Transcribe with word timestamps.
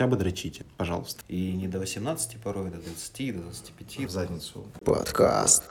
хотя 0.00 0.08
бы 0.08 0.16
дрочите, 0.16 0.64
пожалуйста. 0.78 1.22
И 1.28 1.52
не 1.52 1.68
до 1.68 1.78
18 1.78 2.38
порой, 2.38 2.70
до 2.70 2.78
20, 2.78 3.36
до 3.36 3.42
25. 3.42 4.06
В 4.06 4.10
задницу. 4.10 4.64
Подкаст. 4.82 5.64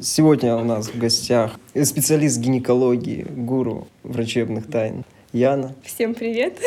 Сегодня 0.00 0.56
у 0.56 0.64
нас 0.64 0.88
в 0.88 0.98
гостях 0.98 1.56
специалист 1.74 2.38
гинекологии, 2.38 3.26
гуру 3.28 3.86
врачебных 4.02 4.66
тайн 4.66 5.04
Яна. 5.34 5.74
Всем 5.84 6.14
привет. 6.14 6.58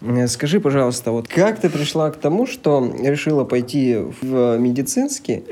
Э, 0.00 0.26
Скажи, 0.26 0.58
пожалуйста, 0.58 1.12
вот 1.12 1.28
как 1.28 1.60
ты 1.60 1.70
пришла 1.70 2.10
к 2.10 2.16
тому, 2.16 2.48
что 2.48 2.92
решила 3.00 3.44
пойти 3.44 3.98
в 4.20 4.58
медицинский? 4.58 5.44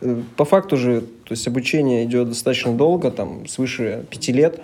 Э, 0.00 0.20
По 0.36 0.44
факту 0.44 0.76
же, 0.76 1.02
то 1.02 1.30
есть 1.30 1.46
обучение 1.46 2.04
идет 2.06 2.30
достаточно 2.30 2.72
долго, 2.72 3.12
там 3.12 3.46
свыше 3.46 4.04
пяти 4.10 4.32
лет. 4.32 4.60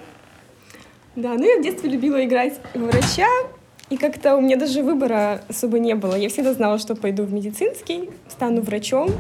Да, 1.16 1.32
ну 1.32 1.44
я 1.44 1.58
в 1.58 1.62
детстве 1.62 1.88
любила 1.88 2.22
играть 2.22 2.60
в 2.74 2.78
врача, 2.78 3.26
и 3.88 3.96
как-то 3.96 4.36
у 4.36 4.42
меня 4.42 4.56
даже 4.56 4.82
выбора 4.82 5.40
особо 5.48 5.78
не 5.78 5.94
было. 5.94 6.14
Я 6.14 6.28
всегда 6.28 6.52
знала, 6.52 6.78
что 6.78 6.94
пойду 6.94 7.22
в 7.22 7.32
медицинский, 7.32 8.10
стану 8.28 8.60
врачом. 8.60 9.10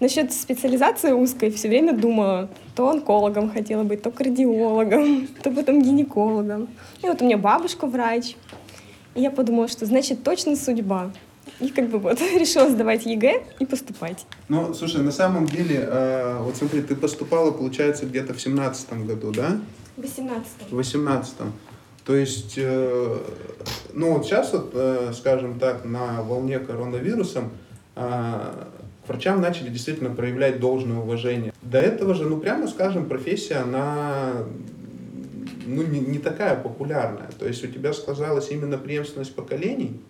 Насчет 0.00 0.34
специализации 0.34 1.12
узкой 1.12 1.50
все 1.50 1.68
время 1.68 1.94
думала, 1.94 2.50
то 2.76 2.90
онкологом 2.90 3.50
хотела 3.50 3.84
быть, 3.84 4.02
то 4.02 4.10
кардиологом, 4.10 5.28
то 5.42 5.50
потом 5.50 5.80
гинекологом. 5.80 6.68
И 7.02 7.06
вот 7.06 7.22
у 7.22 7.24
меня 7.24 7.38
бабушка 7.38 7.86
врач. 7.86 8.36
И 9.14 9.22
я 9.22 9.30
подумала, 9.30 9.66
что 9.66 9.86
значит 9.86 10.22
точно 10.22 10.56
судьба. 10.56 11.10
И 11.60 11.68
как 11.70 11.88
бы 11.88 11.98
вот 11.98 12.20
решила 12.38 12.70
сдавать 12.70 13.06
ЕГЭ 13.06 13.42
и 13.58 13.66
поступать. 13.66 14.26
Ну, 14.48 14.74
слушай, 14.74 15.02
на 15.02 15.12
самом 15.12 15.46
деле, 15.46 15.80
э, 15.82 16.38
вот 16.40 16.56
смотри, 16.56 16.82
ты 16.82 16.94
поступала, 16.94 17.50
получается, 17.50 18.06
где-то 18.06 18.34
в 18.34 18.40
семнадцатом 18.40 19.06
году, 19.06 19.32
да? 19.32 19.60
В 19.96 20.02
18 20.02 20.46
В 20.70 20.76
восемнадцатом. 20.76 21.52
То 22.04 22.16
есть, 22.16 22.54
э, 22.56 23.18
ну 23.92 24.14
вот 24.14 24.24
сейчас 24.24 24.52
вот, 24.52 24.70
э, 24.72 25.12
скажем 25.14 25.58
так, 25.58 25.84
на 25.84 26.22
волне 26.22 26.58
коронавирусом 26.58 27.50
э, 27.96 28.00
к 29.04 29.08
врачам 29.08 29.40
начали 29.40 29.68
действительно 29.68 30.10
проявлять 30.10 30.60
должное 30.60 30.98
уважение. 30.98 31.52
До 31.60 31.78
этого 31.78 32.14
же, 32.14 32.24
ну 32.24 32.38
прямо 32.38 32.66
скажем, 32.68 33.06
профессия, 33.06 33.56
она 33.56 34.44
ну, 35.66 35.82
не, 35.82 36.00
не 36.00 36.18
такая 36.18 36.56
популярная. 36.56 37.28
То 37.38 37.46
есть 37.46 37.62
у 37.62 37.66
тебя 37.66 37.92
сказалась 37.92 38.50
именно 38.50 38.78
преемственность 38.78 39.34
поколений. 39.34 40.00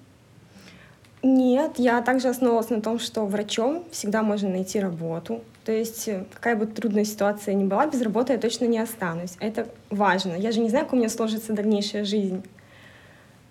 Нет, 1.23 1.79
я 1.79 2.01
также 2.01 2.29
основывалась 2.29 2.71
на 2.71 2.81
том, 2.81 2.99
что 2.99 3.27
врачом 3.27 3.85
всегда 3.91 4.23
можно 4.23 4.49
найти 4.49 4.79
работу. 4.79 5.43
То 5.65 5.73
есть 5.73 6.07
э, 6.07 6.25
какая 6.33 6.55
бы 6.55 6.67
трудная 6.67 7.05
ситуация 7.05 7.55
ни 7.55 7.65
была, 7.65 7.87
без 7.87 8.01
работы 8.03 8.35
я 8.35 8.39
точно 8.39 8.67
не 8.67 8.79
останусь. 8.79 9.37
Это 9.41 9.69
важно. 9.91 10.35
Я 10.35 10.53
же 10.53 10.61
не 10.61 10.69
знаю, 10.69 10.85
как 10.85 10.95
у 10.95 10.97
меня 10.97 11.09
сложится 11.09 11.53
дальнейшая 11.53 12.05
жизнь. 12.05 12.45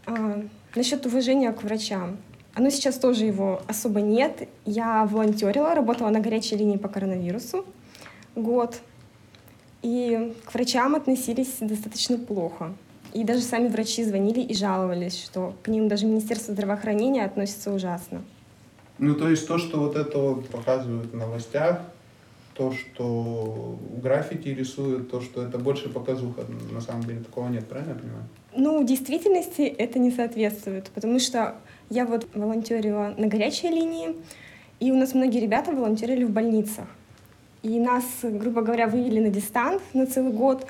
А, 0.05 0.41
насчет 0.75 1.05
уважения 1.05 1.51
к 1.51 1.63
врачам. 1.63 2.17
Оно 2.53 2.69
сейчас 2.69 2.95
тоже 2.95 3.25
его 3.25 3.61
особо 3.67 4.01
нет. 4.01 4.47
Я 4.65 5.05
волонтерила, 5.05 5.75
работала 5.75 6.09
на 6.09 6.21
горячей 6.21 6.55
линии 6.55 6.77
по 6.77 6.87
коронавирусу 6.87 7.65
год. 8.35 8.79
И 9.81 10.33
к 10.45 10.53
врачам 10.53 10.95
относились 10.95 11.57
достаточно 11.59 12.17
плохо. 12.17 12.73
И 13.13 13.23
даже 13.23 13.41
сами 13.41 13.67
врачи 13.67 14.03
звонили 14.03 14.41
и 14.41 14.53
жаловались, 14.53 15.21
что 15.23 15.53
к 15.63 15.67
ним 15.67 15.87
даже 15.87 16.05
Министерство 16.05 16.53
здравоохранения 16.53 17.25
относится 17.25 17.73
ужасно. 17.73 18.21
Ну, 18.99 19.15
то 19.15 19.29
есть 19.29 19.47
то, 19.47 19.57
что 19.57 19.79
вот 19.79 19.95
это 19.95 20.17
вот 20.17 20.49
показывают 20.49 21.11
в 21.11 21.15
новостях, 21.15 21.81
то, 22.55 22.73
что 22.73 23.77
граффити 24.01 24.49
рисуют, 24.49 25.11
то, 25.11 25.21
что 25.21 25.43
это 25.43 25.59
больше 25.59 25.89
показуха, 25.89 26.45
на 26.71 26.81
самом 26.81 27.03
деле 27.03 27.19
такого 27.19 27.47
нет, 27.49 27.67
правильно 27.67 27.91
я 27.91 27.99
понимаю? 27.99 28.23
Ну, 28.55 28.81
в 28.81 28.85
действительности 28.85 29.61
это 29.61 29.99
не 29.99 30.09
соответствует, 30.09 30.89
потому 30.95 31.19
что 31.19 31.55
я 31.91 32.05
вот 32.05 32.27
волонтерила 32.33 33.13
на 33.15 33.27
горячей 33.27 33.69
линии, 33.69 34.15
и 34.79 34.91
у 34.91 34.95
нас 34.95 35.13
многие 35.13 35.39
ребята 35.39 35.71
волонтерили 35.71 36.23
в 36.23 36.31
больницах. 36.31 36.87
И 37.61 37.79
нас, 37.79 38.03
грубо 38.23 38.61
говоря, 38.61 38.87
вывели 38.87 39.19
на 39.19 39.29
дистант 39.29 39.81
на 39.93 40.07
целый 40.07 40.31
год 40.31 40.65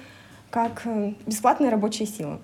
как 0.50 0.82
э, 0.86 1.14
бесплатная 1.26 1.72
рабочая 1.72 2.06
сила. 2.06 2.40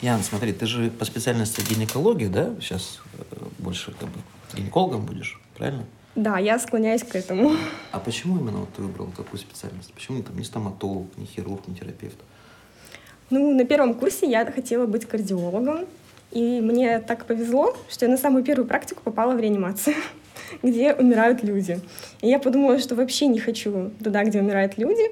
Ян, 0.00 0.22
смотри, 0.22 0.52
ты 0.52 0.66
же 0.66 0.90
по 0.90 1.04
специальности 1.04 1.62
гинекология, 1.68 2.28
да? 2.28 2.54
Сейчас 2.60 3.00
э, 3.18 3.36
больше 3.58 3.92
как 3.92 4.08
бы 4.08 4.20
гинекологом 4.54 5.04
будешь, 5.04 5.40
правильно? 5.56 5.84
Да, 6.16 6.38
я 6.38 6.58
склоняюсь 6.58 7.02
к 7.04 7.14
этому. 7.14 7.52
А 7.92 8.00
почему 8.00 8.38
именно 8.38 8.58
вот 8.58 8.72
ты 8.74 8.82
выбрал 8.82 9.08
такую 9.16 9.38
специальность? 9.38 9.92
Почему 9.92 10.22
там 10.22 10.36
не 10.36 10.44
стоматолог, 10.44 11.06
не 11.16 11.26
хирург, 11.26 11.68
не 11.68 11.76
терапевт? 11.76 12.16
Ну, 13.30 13.54
на 13.54 13.64
первом 13.64 13.94
курсе 13.94 14.28
я 14.28 14.44
хотела 14.44 14.86
быть 14.86 15.06
кардиологом, 15.06 15.86
и 16.32 16.60
мне 16.60 16.98
так 16.98 17.26
повезло, 17.26 17.76
что 17.88 18.06
я 18.06 18.10
на 18.10 18.18
самую 18.18 18.42
первую 18.42 18.66
практику 18.66 19.02
попала 19.02 19.34
в 19.34 19.40
реанимацию, 19.40 19.94
где 20.62 20.94
умирают 20.94 21.44
люди. 21.44 21.80
И 22.22 22.28
я 22.28 22.38
подумала, 22.38 22.78
что 22.80 22.96
вообще 22.96 23.26
не 23.26 23.38
хочу 23.38 23.90
туда, 24.02 24.24
где 24.24 24.40
умирают 24.40 24.78
люди. 24.78 25.10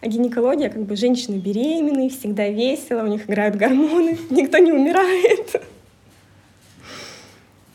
А 0.00 0.06
гинекология, 0.06 0.68
как 0.68 0.82
бы 0.82 0.96
женщины 0.96 1.36
беременные, 1.36 2.10
всегда 2.10 2.48
весело, 2.48 3.02
у 3.02 3.06
них 3.06 3.28
играют 3.28 3.56
гормоны, 3.56 4.18
никто 4.30 4.58
не 4.58 4.72
умирает. 4.72 5.62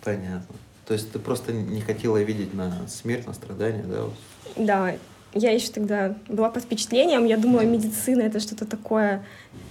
Понятно. 0.04 0.56
То 0.86 0.94
есть 0.94 1.12
ты 1.12 1.20
просто 1.20 1.54
не 1.54 1.82
хотела 1.82 2.18
видеть 2.18 2.54
на 2.54 2.88
смерть, 2.88 3.28
на 3.28 3.34
страдания, 3.34 3.84
да? 3.84 4.06
Да, 4.56 4.96
я 5.34 5.52
еще 5.52 5.70
тогда 5.70 6.16
была 6.28 6.50
под 6.50 6.64
впечатлением, 6.64 7.26
я 7.26 7.38
думала, 7.38 7.62
медицина— 7.62 8.22
это 8.24 8.40
что-то 8.40 8.66
такое, 8.66 9.24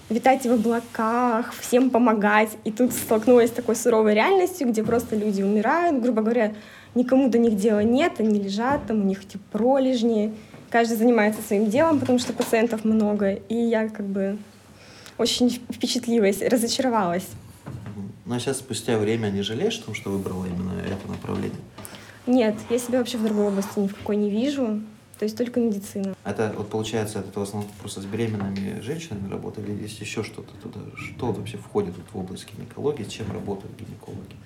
витать 0.08 0.46
в 0.46 0.52
облаках, 0.52 1.52
всем 1.52 1.90
помогать. 1.90 2.50
И 2.64 2.70
тут 2.70 2.92
столкнулась 2.92 3.50
с 3.50 3.54
такой 3.54 3.74
суровой 3.74 4.14
реальностью, 4.14 4.68
где 4.68 4.84
просто 4.84 5.16
люди 5.16 5.42
умирают, 5.42 6.00
грубо 6.00 6.22
говоря, 6.22 6.54
никому 6.94 7.28
до 7.28 7.38
них 7.38 7.56
дела 7.56 7.82
нет, 7.82 8.12
они 8.18 8.40
лежат, 8.40 8.86
там 8.86 9.00
у 9.00 9.04
них 9.04 9.24
эти 9.24 9.38
пролежни, 9.50 10.34
каждый 10.70 10.96
занимается 10.96 11.42
своим 11.42 11.70
делом, 11.70 12.00
потому 12.00 12.18
что 12.18 12.32
пациентов 12.32 12.84
много. 12.84 13.32
И 13.32 13.54
я 13.54 13.88
как 13.88 14.06
бы 14.06 14.38
очень 15.16 15.50
впечатлилась, 15.50 16.42
разочаровалась. 16.42 17.26
Мгм. 17.66 18.12
Ну 18.26 18.34
а 18.34 18.40
сейчас, 18.40 18.58
спустя 18.58 18.98
время, 18.98 19.28
не 19.28 19.42
жалеешь 19.42 19.78
о 19.78 19.86
том, 19.86 19.94
что 19.94 20.10
выбрала 20.10 20.46
именно 20.46 20.80
это 20.80 21.08
направление? 21.08 21.60
Нет, 22.26 22.56
я 22.68 22.78
себя 22.78 22.98
вообще 22.98 23.16
в 23.16 23.24
другой 23.24 23.46
области 23.46 23.78
ни 23.78 23.88
в 23.88 23.94
какой 23.94 24.16
не 24.16 24.30
вижу, 24.30 24.82
то 25.18 25.24
есть 25.24 25.36
только 25.36 25.60
медицина. 25.60 26.14
Это 26.24 26.54
вот 26.56 26.68
получается, 26.68 27.20
это 27.20 27.40
в 27.40 27.42
основном 27.42 27.70
просто 27.80 28.02
с 28.02 28.04
беременными 28.04 28.80
женщинами 28.80 29.30
работали, 29.30 29.72
или 29.72 29.82
есть 29.82 29.98
еще 30.00 30.22
что-то 30.22 30.52
туда? 30.62 30.80
Что 30.96 31.32
вообще 31.32 31.56
входит 31.56 31.94
вот 31.96 32.06
в 32.12 32.18
область 32.18 32.46
гинекологии, 32.54 33.04
с 33.04 33.08
чем 33.08 33.32
работают 33.32 33.72
гинекологи? 33.78 34.36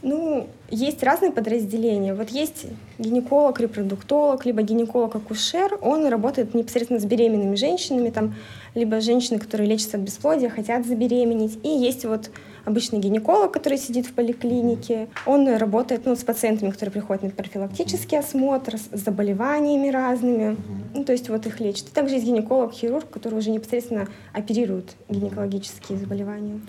Ну, 0.00 0.48
есть 0.70 1.02
разные 1.02 1.32
подразделения. 1.32 2.14
Вот 2.14 2.28
есть 2.30 2.66
гинеколог, 2.98 3.58
репродуктолог, 3.58 4.44
либо 4.46 4.62
гинеколог-акушер. 4.62 5.78
Он 5.82 6.06
работает 6.06 6.54
непосредственно 6.54 7.00
с 7.00 7.04
беременными 7.04 7.56
женщинами, 7.56 8.10
там, 8.10 8.34
либо 8.78 9.00
женщины, 9.00 9.38
которые 9.38 9.68
лечатся 9.68 9.96
от 9.96 10.02
бесплодия, 10.02 10.48
хотят 10.48 10.86
забеременеть. 10.86 11.58
И 11.62 11.68
есть 11.68 12.04
вот 12.04 12.30
обычный 12.64 12.98
гинеколог, 12.98 13.52
который 13.52 13.78
сидит 13.78 14.06
в 14.06 14.12
поликлинике. 14.12 15.08
Он 15.26 15.48
работает 15.56 16.06
ну, 16.06 16.14
с 16.14 16.22
пациентами, 16.22 16.70
которые 16.70 16.92
приходят 16.92 17.22
на 17.22 17.30
профилактический 17.30 18.18
осмотр, 18.18 18.76
с 18.76 18.88
заболеваниями 18.92 19.88
разными. 19.88 20.56
Ну, 20.94 21.04
то 21.04 21.12
есть 21.12 21.28
вот 21.28 21.46
их 21.46 21.60
лечат. 21.60 21.88
И 21.88 21.90
также 21.90 22.16
есть 22.16 22.26
гинеколог-хирург, 22.26 23.10
который 23.10 23.38
уже 23.38 23.50
непосредственно 23.50 24.06
оперирует 24.32 24.96
гинекологические 25.08 25.98
заболевания. 25.98 26.60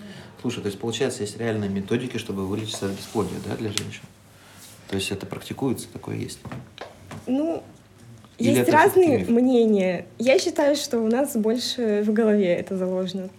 Слушай, 0.42 0.62
то 0.62 0.68
есть 0.68 0.80
получается, 0.80 1.22
есть 1.24 1.38
реальные 1.38 1.70
методики, 1.70 2.18
чтобы 2.18 2.48
вылечиться 2.48 2.86
от 2.86 2.94
бесплодия, 2.94 3.38
да, 3.48 3.56
для 3.58 3.70
женщин? 3.70 4.04
То 4.88 4.96
есть 4.96 5.12
это 5.12 5.26
практикуется, 5.26 5.88
такое 5.92 6.16
есть? 6.16 6.40
Ну, 7.28 7.62
Или 8.40 8.50
есть 8.50 8.62
это 8.62 8.72
разные 8.72 9.26
мнения. 9.26 10.06
Я 10.18 10.40
считаю, 10.40 10.76
что 10.76 11.00
у 11.00 11.08
нас 11.08 11.36
больше 11.36 12.04
в 12.06 12.14
голове 12.14 12.54
это 12.54 12.78
заложено. 12.78 13.30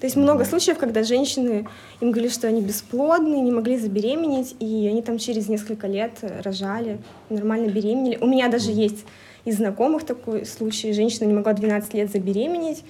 То 0.00 0.06
есть 0.06 0.16
много 0.16 0.46
случаев, 0.46 0.78
когда 0.78 1.02
женщины, 1.04 1.68
им 2.00 2.10
говорили, 2.10 2.32
что 2.32 2.48
они 2.48 2.62
бесплодны, 2.62 3.36
не 3.36 3.52
могли 3.52 3.78
забеременеть, 3.78 4.56
и 4.58 4.88
они 4.90 5.02
там 5.02 5.18
через 5.18 5.48
несколько 5.48 5.86
лет 5.86 6.12
рожали, 6.42 6.98
нормально 7.28 7.70
беременели. 7.70 8.16
У 8.18 8.26
меня 8.26 8.48
даже 8.48 8.70
есть 8.70 9.04
из 9.44 9.56
знакомых 9.56 10.04
такой 10.04 10.46
случай. 10.46 10.94
Женщина 10.94 11.26
не 11.26 11.34
могла 11.34 11.52
12 11.52 11.92
лет 11.92 12.10
забеременеть, 12.10 12.82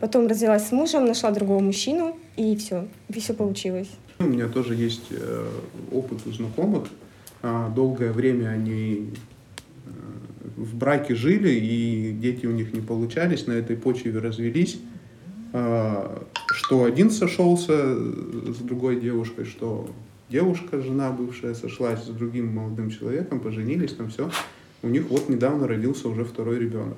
потом 0.00 0.26
развелась 0.26 0.68
с 0.68 0.72
мужем, 0.72 1.06
нашла 1.06 1.30
другого 1.30 1.60
мужчину, 1.60 2.18
и 2.36 2.54
все, 2.56 2.86
и 3.08 3.20
все 3.20 3.32
получилось. 3.32 3.88
У 4.18 4.24
меня 4.24 4.48
тоже 4.48 4.74
есть 4.74 5.06
э, 5.10 5.46
опыт 5.92 6.26
у 6.26 6.30
знакомых. 6.30 6.88
А, 7.42 7.70
Долгое 7.70 8.12
время 8.12 8.48
они 8.48 9.08
э, 9.86 9.90
в 10.56 10.76
браке 10.76 11.14
жили, 11.14 11.50
и 11.50 12.12
дети 12.12 12.46
у 12.46 12.52
них 12.52 12.72
не 12.72 12.80
получались, 12.80 13.46
на 13.46 13.52
этой 13.52 13.76
почве 13.76 14.16
развелись. 14.18 14.80
А, 15.52 16.26
Что 16.52 16.84
один 16.84 17.10
сошелся 17.10 17.94
с 17.94 18.58
другой 18.58 19.00
девушкой, 19.00 19.44
что 19.44 19.90
девушка, 20.28 20.80
жена 20.80 21.10
бывшая, 21.10 21.54
сошлась 21.54 22.04
с 22.04 22.08
другим 22.08 22.54
молодым 22.54 22.90
человеком, 22.90 23.40
поженились, 23.40 23.94
там 23.94 24.10
все. 24.10 24.30
У 24.82 24.88
них 24.88 25.08
вот 25.10 25.28
недавно 25.28 25.66
родился 25.66 26.08
уже 26.08 26.24
второй 26.24 26.58
ребенок. 26.58 26.96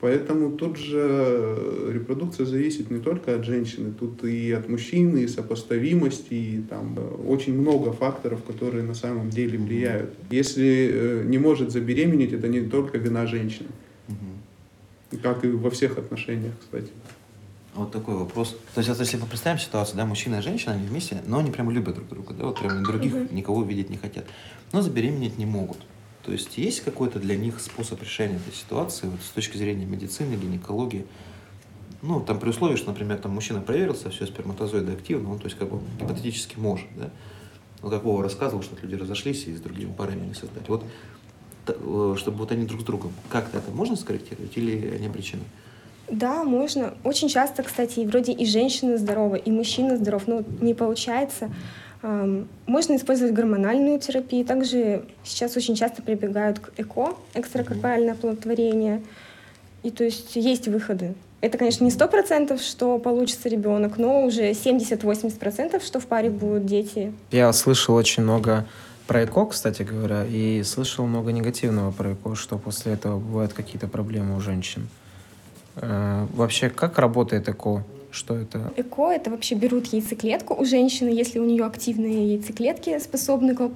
Поэтому 0.00 0.52
тут 0.52 0.78
же 0.78 1.90
репродукция 1.92 2.46
зависит 2.46 2.90
не 2.90 3.00
только 3.00 3.34
от 3.34 3.44
женщины, 3.44 3.92
тут 3.92 4.24
и 4.24 4.50
от 4.50 4.66
мужчины, 4.68 5.18
и 5.18 5.28
сопоставимости, 5.28 6.32
и 6.32 6.62
там 6.62 6.94
э, 6.96 7.02
очень 7.26 7.58
много 7.58 7.92
факторов, 7.92 8.42
которые 8.44 8.82
на 8.82 8.94
самом 8.94 9.28
деле 9.28 9.58
влияют. 9.58 10.14
Если 10.30 10.90
э, 10.90 11.24
не 11.26 11.36
может 11.36 11.70
забеременеть, 11.70 12.32
это 12.32 12.48
не 12.48 12.62
только 12.62 12.96
вина 12.96 13.26
женщины, 13.26 13.68
как 15.22 15.44
и 15.44 15.48
во 15.48 15.70
всех 15.70 15.98
отношениях, 15.98 16.54
кстати. 16.60 16.90
Вот 17.74 17.92
такой 17.92 18.14
вопрос. 18.14 18.56
То 18.74 18.80
есть, 18.80 18.88
вот 18.88 18.98
если 18.98 19.18
мы 19.18 19.26
представим 19.26 19.58
ситуацию, 19.58 19.98
да, 19.98 20.06
мужчина 20.06 20.36
и 20.36 20.42
женщина, 20.42 20.72
они 20.72 20.86
вместе, 20.86 21.22
но 21.26 21.38
они 21.38 21.50
прям 21.50 21.70
любят 21.70 21.94
друг 21.94 22.08
друга, 22.08 22.32
да, 22.32 22.46
вот 22.46 22.58
прям 22.58 22.82
других 22.84 23.30
никого 23.32 23.62
видеть 23.62 23.90
не 23.90 23.98
хотят. 23.98 24.24
Но 24.72 24.80
забеременеть 24.80 25.36
не 25.36 25.46
могут. 25.46 25.78
То 26.24 26.32
есть 26.32 26.58
есть 26.58 26.82
какой-то 26.82 27.18
для 27.18 27.36
них 27.36 27.60
способ 27.60 28.02
решения 28.02 28.36
этой 28.36 28.54
ситуации 28.54 29.06
вот, 29.06 29.20
с 29.22 29.30
точки 29.30 29.56
зрения 29.56 29.86
медицины, 29.86 30.34
гинекологии? 30.34 31.06
Ну, 32.02 32.20
там 32.20 32.38
при 32.38 32.50
условии, 32.50 32.76
что, 32.76 32.88
например, 32.88 33.18
там 33.18 33.32
мужчина 33.32 33.60
проверился, 33.60 34.10
все, 34.10 34.26
сперматозоиды 34.26 34.92
активны, 34.92 35.28
он, 35.28 35.38
то 35.38 35.44
есть, 35.44 35.58
как 35.58 35.68
бы 35.70 35.80
гипотетически 35.98 36.58
может, 36.58 36.86
да? 36.96 37.10
Ну, 37.82 37.90
как 37.90 38.04
Вова 38.04 38.22
рассказывал, 38.22 38.62
что 38.62 38.76
люди 38.82 38.94
разошлись 38.94 39.46
и 39.46 39.54
с 39.54 39.60
другими 39.60 39.92
парами 39.92 40.26
не 40.26 40.34
создать. 40.34 40.68
Вот, 40.68 40.84
э, 41.66 42.14
чтобы 42.18 42.38
вот 42.38 42.52
они 42.52 42.66
друг 42.66 42.82
с 42.82 42.84
другом, 42.84 43.12
как-то 43.28 43.58
это 43.58 43.70
можно 43.70 43.96
скорректировать 43.96 44.56
или 44.56 44.94
они 44.94 45.06
обречены? 45.06 45.42
Да, 46.10 46.42
можно. 46.44 46.94
Очень 47.04 47.28
часто, 47.28 47.62
кстати, 47.62 48.00
вроде 48.00 48.32
и 48.32 48.44
женщина 48.44 48.98
здорова, 48.98 49.36
и 49.36 49.50
мужчина 49.50 49.96
здоров, 49.96 50.26
но 50.26 50.42
не 50.60 50.74
получается. 50.74 51.50
Ам, 52.02 52.48
Можно 52.66 52.96
использовать 52.96 53.32
гормональную 53.34 53.98
терапию. 53.98 54.44
Также 54.44 55.04
сейчас 55.22 55.56
очень 55.56 55.74
часто 55.74 56.02
прибегают 56.02 56.58
к 56.58 56.72
ЭКО, 56.78 57.14
экстракорпоральное 57.34 58.12
оплодотворение. 58.12 59.02
И 59.82 59.90
то 59.90 60.04
есть 60.04 60.36
есть 60.36 60.68
выходы. 60.68 61.14
Это, 61.40 61.56
конечно, 61.56 61.84
не 61.84 61.90
сто 61.90 62.06
процентов, 62.06 62.60
что 62.60 62.98
получится 62.98 63.48
ребенок, 63.48 63.96
но 63.96 64.24
уже 64.24 64.50
70-80%, 64.50 65.82
что 65.84 65.98
в 66.00 66.06
паре 66.06 66.28
будут 66.28 66.66
дети. 66.66 67.12
Я 67.30 67.50
слышал 67.52 67.94
очень 67.94 68.22
много 68.22 68.66
про 69.06 69.24
ЭКО, 69.24 69.46
кстати 69.46 69.82
говоря, 69.82 70.24
и 70.26 70.62
слышал 70.62 71.06
много 71.06 71.32
негативного 71.32 71.92
про 71.92 72.12
ЭКО, 72.12 72.34
что 72.34 72.58
после 72.58 72.92
этого 72.92 73.18
бывают 73.18 73.54
какие-то 73.54 73.88
проблемы 73.88 74.36
у 74.36 74.40
женщин. 74.40 74.88
Э, 75.76 76.26
Вообще, 76.34 76.68
как 76.68 76.98
работает 76.98 77.48
ЭКО? 77.48 77.84
Что 78.10 78.36
это? 78.36 78.72
ЭКО— 78.76 79.10
это 79.12 79.30
вообще 79.30 79.54
берут 79.54 79.86
яйцеклетку 79.86 80.54
у 80.54 80.64
женщины, 80.64 81.08
если 81.08 81.38
у 81.38 81.44
нее 81.44 81.64
активные 81.64 82.34
яйцеклетки, 82.34 82.98
способны 82.98 83.54
к 83.54 83.70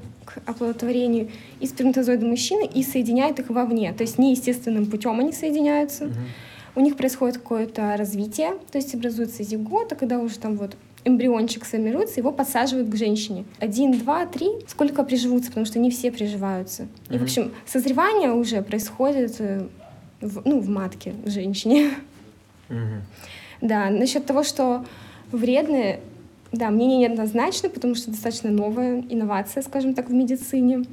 оплодотворению, 0.46 1.28
и 1.60 1.66
сперматозоиды 1.66 2.26
мужчины, 2.26 2.66
и 2.66 2.82
соединяют 2.82 3.38
их 3.38 3.50
вовне. 3.50 3.92
То 3.92 4.02
есть 4.02 4.18
неестественным 4.18 4.86
путем 4.86 5.20
они 5.20 5.32
соединяются. 5.32 6.10
У 6.76 6.80
них 6.80 6.96
происходит 6.96 7.38
какое-то 7.38 7.96
развитие, 7.96 8.54
то 8.72 8.78
есть 8.78 8.94
образуется 8.94 9.44
зигота, 9.44 9.94
когда 9.94 10.18
уже 10.18 10.38
там 10.38 10.56
вот 10.56 10.76
эмбриончик 11.04 11.64
сформируется, 11.64 12.18
его 12.18 12.32
подсаживают 12.32 12.88
к 12.88 12.96
женщине. 12.96 13.44
Один, 13.60 13.92
два, 13.98 14.26
три, 14.26 14.48
сколько 14.66 15.04
приживутся, 15.04 15.50
потому 15.50 15.66
что 15.66 15.78
не 15.78 15.90
все 15.90 16.10
приживаются. 16.10 16.88
И, 17.10 17.18
в 17.18 17.22
общем, 17.22 17.52
созревание 17.66 18.32
уже 18.32 18.62
происходит 18.62 19.36
э, 19.38 19.68
в, 20.20 20.42
ну, 20.44 20.60
в 20.60 20.68
матке 20.68 21.14
женщине. 21.26 21.90
Мгм. 22.68 23.02
Да, 23.64 23.88
насчет 23.88 24.26
того, 24.26 24.42
что 24.42 24.84
вредные, 25.32 26.00
да, 26.52 26.68
мнение 26.68 27.08
неоднозначно, 27.08 27.70
потому 27.70 27.94
что 27.94 28.10
достаточно 28.10 28.50
новая 28.50 29.00
инновация, 29.08 29.62
скажем 29.62 29.94
так, 29.94 30.10
в 30.10 30.12
медицине. 30.12 30.84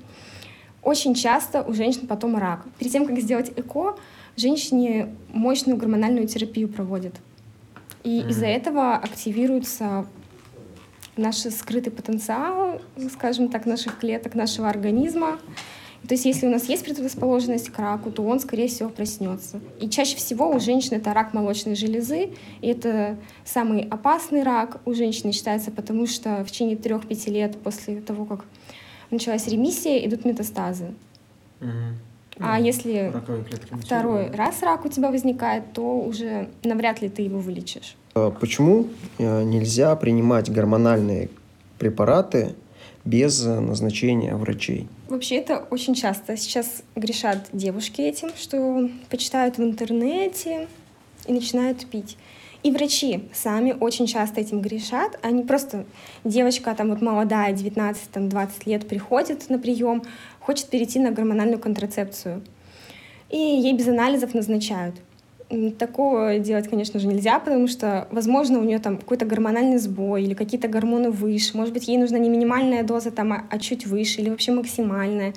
Очень 0.82 1.14
часто 1.14 1.64
у 1.64 1.74
женщин 1.74 2.08
потом 2.08 2.38
рак. 2.38 2.66
Перед 2.80 2.94
тем, 2.94 3.06
как 3.06 3.20
сделать 3.20 3.52
ЭКО, 3.58 3.98
женщине 4.38 5.14
мощную 5.34 5.78
гормональную 5.78 6.28
терапию 6.28 6.70
проводят. 6.70 7.14
И 8.06 8.22
Мгм. 8.22 8.30
из-за 8.30 8.46
этого 8.46 8.96
активируется 8.96 10.08
наш 11.18 11.36
скрытый 11.40 11.92
потенциал, 11.92 12.82
скажем 13.14 13.50
так, 13.50 13.66
наших 13.66 14.00
клеток, 14.00 14.34
нашего 14.34 14.70
организма. 14.70 15.40
То 16.08 16.16
есть 16.16 16.26
если 16.26 16.48
у 16.48 16.50
нас 16.50 16.68
есть 16.68 16.84
предрасположенность 16.84 17.70
к 17.70 17.78
раку, 17.78 18.12
то 18.12 18.24
он, 18.24 18.40
скорее 18.40 18.68
всего, 18.68 18.90
проснется. 18.90 19.60
И 19.80 19.88
чаще 19.88 20.18
всего 20.18 20.50
у 20.50 20.60
женщин 20.60 20.96
это 20.98 21.14
рак 21.14 21.34
молочной 21.34 21.76
железы, 21.76 22.32
и 22.62 22.68
это 22.68 23.18
самый 23.46 23.84
опасный 23.84 24.44
рак 24.44 24.82
у 24.86 24.94
женщины 24.94 25.32
считается, 25.32 25.72
потому 25.72 26.08
что 26.08 26.44
в 26.44 26.52
течение 26.52 26.76
3-5 26.76 27.30
лет 27.30 27.58
после 27.58 28.02
того, 28.02 28.26
как 28.26 28.46
началась 29.12 29.48
ремиссия, 29.48 30.06
идут 30.06 30.26
метастазы. 30.26 30.94
Мгм. 31.60 32.00
А 32.40 32.58
Ну, 32.58 32.66
если 32.66 33.14
второй 33.84 34.32
раз 34.32 34.64
рак 34.64 34.86
у 34.86 34.90
тебя 34.90 35.12
возникает, 35.12 35.74
то 35.74 36.00
уже 36.00 36.50
навряд 36.64 37.02
ли 37.02 37.10
ты 37.10 37.22
его 37.22 37.40
вылечишь. 37.40 37.96
А 38.16 38.32
Почему 38.32 38.88
э, 39.20 39.44
нельзя 39.44 39.96
принимать 39.96 40.52
гормональные 40.52 41.30
препараты 41.78 42.56
без 43.06 43.46
э, 43.46 43.60
назначения 43.60 44.36
врачей? 44.36 44.88
Вообще 45.10 45.36
это 45.36 45.66
очень 45.70 45.94
часто 45.94 46.38
сейчас 46.38 46.84
грешат 46.96 47.50
девушки 47.52 48.02
этим, 48.02 48.30
что 48.36 48.90
почитают 49.10 49.58
в 49.58 49.64
интернете 49.64 50.68
и 51.28 51.34
начинают 51.34 51.86
пить. 51.88 52.18
И 52.64 52.70
врачи 52.70 53.24
сами 53.34 53.76
очень 53.80 54.06
часто 54.06 54.40
этим 54.40 54.62
грешат. 54.62 55.18
Они 55.24 55.44
просто, 55.44 55.86
девочка 56.24 56.76
там 56.76 56.90
вот 56.90 57.02
молодая, 57.02 57.54
19-20 57.54 58.50
лет, 58.66 58.88
приходит 58.88 59.50
на 59.50 59.58
прием, 59.58 60.04
хочет 60.40 60.68
перейти 60.68 61.00
на 61.00 61.12
гормональную 61.12 61.60
контрацепцию. 61.60 62.44
И 63.30 63.38
ей 63.38 63.74
без 63.74 63.88
анализов 63.88 64.34
назначают. 64.34 64.96
Такого 65.78 66.40
делать, 66.40 66.70
конечно 66.70 67.00
же, 67.00 67.08
нельзя, 67.08 67.38
потому 67.40 67.68
что, 67.68 68.08
возможно, 68.12 68.60
у 68.60 68.64
нее 68.64 68.80
там 68.80 68.98
какой-то 68.98 69.26
гормональный 69.26 69.80
сбой 69.80 70.24
или 70.24 70.34
какие-то 70.34 70.70
гормоны 70.70 71.12
выше. 71.12 71.58
Может 71.58 71.74
быть, 71.74 71.90
ей 71.90 71.98
нужна 71.98 72.18
не 72.20 72.30
минимальная 72.30 72.84
доза, 72.84 73.12
там, 73.12 73.34
а, 73.34 73.44
а 73.50 73.60
чуть 73.60 73.86
выше 73.86 74.22
или 74.22 74.30
вообще 74.30 74.54
максимальная. 74.54 75.34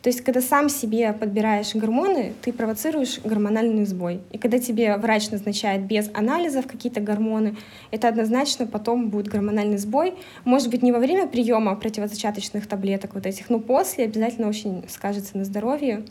То 0.00 0.08
есть, 0.08 0.22
когда 0.22 0.40
сам 0.40 0.68
себе 0.68 1.12
подбираешь 1.12 1.74
гормоны, 1.74 2.34
ты 2.42 2.52
провоцируешь 2.52 3.20
гормональный 3.24 3.86
сбой. 3.86 4.20
И 4.32 4.38
когда 4.38 4.58
тебе 4.58 4.96
врач 4.98 5.30
назначает 5.30 5.86
без 5.86 6.10
анализов 6.14 6.66
какие-то 6.66 7.00
гормоны, 7.00 7.56
это 7.90 8.08
однозначно 8.08 8.66
потом 8.66 9.08
будет 9.08 9.28
гормональный 9.28 9.78
сбой. 9.78 10.14
Может 10.44 10.70
быть, 10.70 10.82
не 10.82 10.92
во 10.92 10.98
время 10.98 11.26
приема 11.26 11.74
противозачаточных 11.74 12.66
таблеток 12.66 13.14
вот 13.14 13.24
этих, 13.24 13.48
но 13.48 13.58
после 13.60 14.04
обязательно 14.04 14.48
очень 14.48 14.84
скажется 14.88 15.36
на 15.36 15.44
здоровье. 15.44 16.04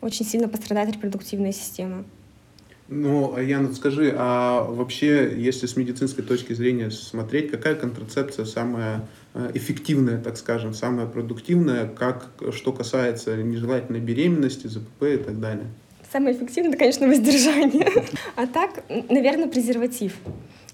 Очень 0.00 0.24
сильно 0.24 0.48
пострадает 0.48 0.92
репродуктивная 0.92 1.52
система. 1.52 2.04
Ну, 2.90 3.38
Яна, 3.38 3.74
скажи, 3.74 4.14
а 4.16 4.64
вообще, 4.64 5.34
если 5.36 5.66
с 5.66 5.76
медицинской 5.76 6.24
точки 6.24 6.54
зрения 6.54 6.90
смотреть, 6.90 7.50
какая 7.50 7.74
контрацепция 7.74 8.46
самая 8.46 9.06
э, 9.34 9.50
эффективная, 9.52 10.18
так 10.18 10.38
скажем, 10.38 10.72
самая 10.72 11.04
продуктивная, 11.04 11.86
как, 11.86 12.30
что 12.50 12.72
касается 12.72 13.36
нежелательной 13.36 14.00
беременности, 14.00 14.68
ЗПП 14.68 15.02
и 15.02 15.16
так 15.18 15.38
далее? 15.38 15.66
Самое 16.10 16.34
эффективное, 16.34 16.70
это, 16.70 16.78
конечно, 16.78 17.06
воздержание. 17.06 17.92
А 18.36 18.46
так, 18.46 18.82
наверное, 19.10 19.48
презерватив. 19.48 20.14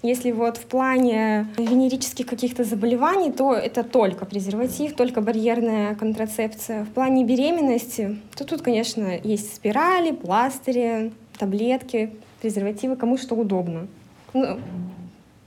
Если 0.01 0.31
вот 0.31 0.57
в 0.57 0.65
плане 0.65 1.47
венерических 1.57 2.27
каких-то 2.27 2.63
заболеваний, 2.63 3.31
то 3.31 3.53
это 3.53 3.83
только 3.83 4.25
презерватив, 4.25 4.95
только 4.95 5.19
барьерная 5.19 5.95
контрацепция. 5.95 6.85
В 6.85 6.89
плане 6.89 7.25
беременности, 7.25 8.19
то 8.35 8.45
тут, 8.45 8.61
конечно, 8.61 9.19
есть 9.23 9.55
спирали, 9.55 10.11
пластыри, 10.11 11.11
таблетки, 11.37 12.11
презервативы, 12.41 12.95
кому 12.95 13.17
что 13.17 13.35
удобно. 13.35 13.87
Ну, 14.33 14.59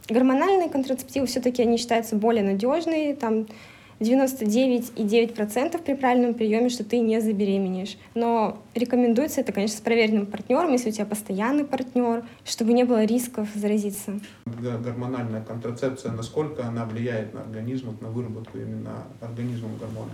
гормональные 0.08 0.68
контрацептивы 0.68 1.26
все-таки 1.26 1.62
они 1.62 1.76
считаются 1.76 2.16
более 2.16 2.42
надежные, 2.42 3.14
там 3.14 3.46
99,9% 4.00 5.82
при 5.82 5.94
правильном 5.94 6.34
приеме, 6.34 6.68
что 6.68 6.84
ты 6.84 7.00
не 7.00 7.20
забеременеешь. 7.20 7.96
Но 8.14 8.58
рекомендуется 8.74 9.40
это, 9.40 9.52
конечно, 9.52 9.76
с 9.78 9.80
проверенным 9.80 10.26
партнером, 10.26 10.72
если 10.72 10.90
у 10.90 10.92
тебя 10.92 11.06
постоянный 11.06 11.64
партнер, 11.64 12.24
чтобы 12.44 12.72
не 12.72 12.84
было 12.84 13.04
рисков 13.04 13.48
заразиться. 13.54 14.20
Гормональная 14.46 15.42
контрацепция, 15.42 16.12
насколько 16.12 16.66
она 16.66 16.84
влияет 16.84 17.34
на 17.34 17.40
организм, 17.40 17.96
на 18.00 18.08
выработку 18.08 18.58
именно 18.58 19.04
организмом 19.20 19.76
гормона? 19.78 20.12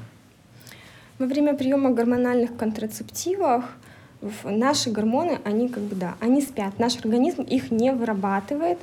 Во 1.19 1.26
время 1.26 1.54
приема 1.54 1.90
гормональных 1.90 2.57
контрацептивов 2.57 3.64
наши 4.45 4.90
гормоны, 4.90 5.38
они 5.45 5.69
как 5.69 5.83
бы, 5.83 5.95
да, 5.95 6.14
они 6.21 6.43
спят. 6.43 6.78
Наш 6.78 6.97
организм 6.99 7.43
их 7.43 7.71
не 7.71 7.93
вырабатывает. 7.93 8.78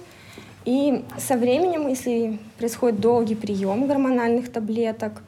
И 0.66 1.04
со 1.18 1.38
временем, 1.38 1.88
если 1.88 2.40
происходит 2.58 3.00
долгий 3.00 3.36
прием 3.36 3.88
гормональных 3.88 4.52
таблеток, 4.52 5.24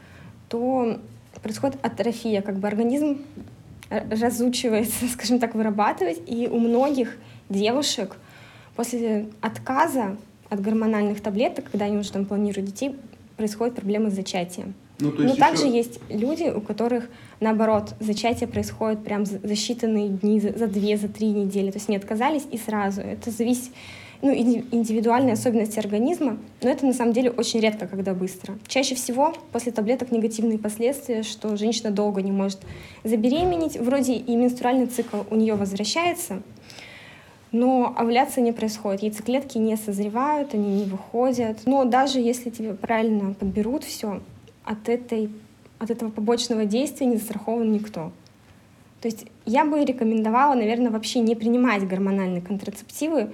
то 0.50 1.00
происходит 1.42 1.78
атрофия, 1.84 2.42
как 2.42 2.58
бы 2.58 2.68
организм 2.68 3.22
разучивается, 3.90 5.08
скажем 5.14 5.40
так, 5.40 5.56
вырабатывать. 5.56 6.22
И 6.28 6.48
у 6.48 6.60
многих 6.60 7.18
девушек 7.50 8.16
после 8.76 9.28
отказа 9.42 10.18
от 10.50 10.62
гормональных 10.62 11.22
таблеток, 11.22 11.72
когда 11.72 11.86
они 11.86 11.98
уже 11.98 12.12
там 12.12 12.26
планируют 12.26 12.68
детей, 12.68 12.96
происходят 13.38 13.76
проблемы 13.76 14.12
с 14.12 14.14
зачатием. 14.14 14.74
Ну, 15.00 15.12
то 15.12 15.22
Но 15.24 15.28
есть 15.30 15.40
также 15.40 15.66
еще- 15.66 15.78
есть 15.78 16.00
люди, 16.10 16.44
у 16.56 16.62
которых, 16.62 17.10
наоборот, 17.40 17.96
зачатие 18.00 18.48
происходит 18.48 19.04
прям 19.04 19.26
за, 19.26 19.38
считанные 19.38 20.08
дни, 20.08 20.40
за, 20.40 20.58
за 20.58 20.68
две, 20.68 20.98
за 20.98 21.08
три 21.08 21.28
недели. 21.32 21.72
То 21.72 21.78
есть 21.78 21.90
не 21.90 21.96
отказались 21.98 22.44
и 22.52 22.58
сразу. 22.58 23.02
Это 23.02 23.32
зависит, 23.32 23.72
ну, 24.22 24.32
инди- 24.34 24.64
индивидуальные 24.72 25.34
особенности 25.34 25.80
организма, 25.80 26.38
но 26.62 26.70
это 26.70 26.86
на 26.86 26.94
самом 26.94 27.12
деле 27.12 27.32
очень 27.32 27.60
редко, 27.60 27.88
когда 27.88 28.14
быстро. 28.14 28.58
Чаще 28.68 28.94
всего 28.96 29.34
после 29.52 29.72
таблеток 29.72 30.12
негативные 30.12 30.60
последствия, 30.60 31.24
что 31.24 31.58
женщина 31.58 31.90
долго 31.92 32.22
не 32.22 32.32
может 32.32 32.60
забеременеть, 33.04 33.78
вроде 33.80 34.14
и 34.14 34.36
менструальный 34.36 34.86
цикл 34.86 35.18
у 35.32 35.36
нее 35.36 35.56
возвращается, 35.56 36.42
но 37.52 37.94
овуляция 37.98 38.44
не 38.44 38.52
происходит, 38.52 39.04
яйцеклетки 39.04 39.58
не 39.58 39.76
созревают, 39.76 40.54
они 40.54 40.76
не 40.82 40.86
выходят. 40.86 41.60
Но 41.66 41.84
даже 41.86 42.20
если 42.20 42.50
тебе 42.50 42.74
правильно 42.74 43.34
подберут 43.34 43.84
все, 43.84 44.22
от, 44.64 44.90
этой, 44.90 45.30
от 45.80 45.92
этого 45.92 46.10
побочного 46.10 46.66
действия 46.66 47.08
не 47.08 47.18
застрахован 47.18 47.72
никто. 47.72 48.12
То 49.02 49.08
есть 49.08 49.26
я 49.46 49.66
бы 49.66 49.84
рекомендовала, 49.84 50.56
наверное, 50.56 50.92
вообще 50.92 51.20
не 51.20 51.36
принимать 51.36 51.86
гормональные 51.88 52.42
контрацептивы. 52.42 53.32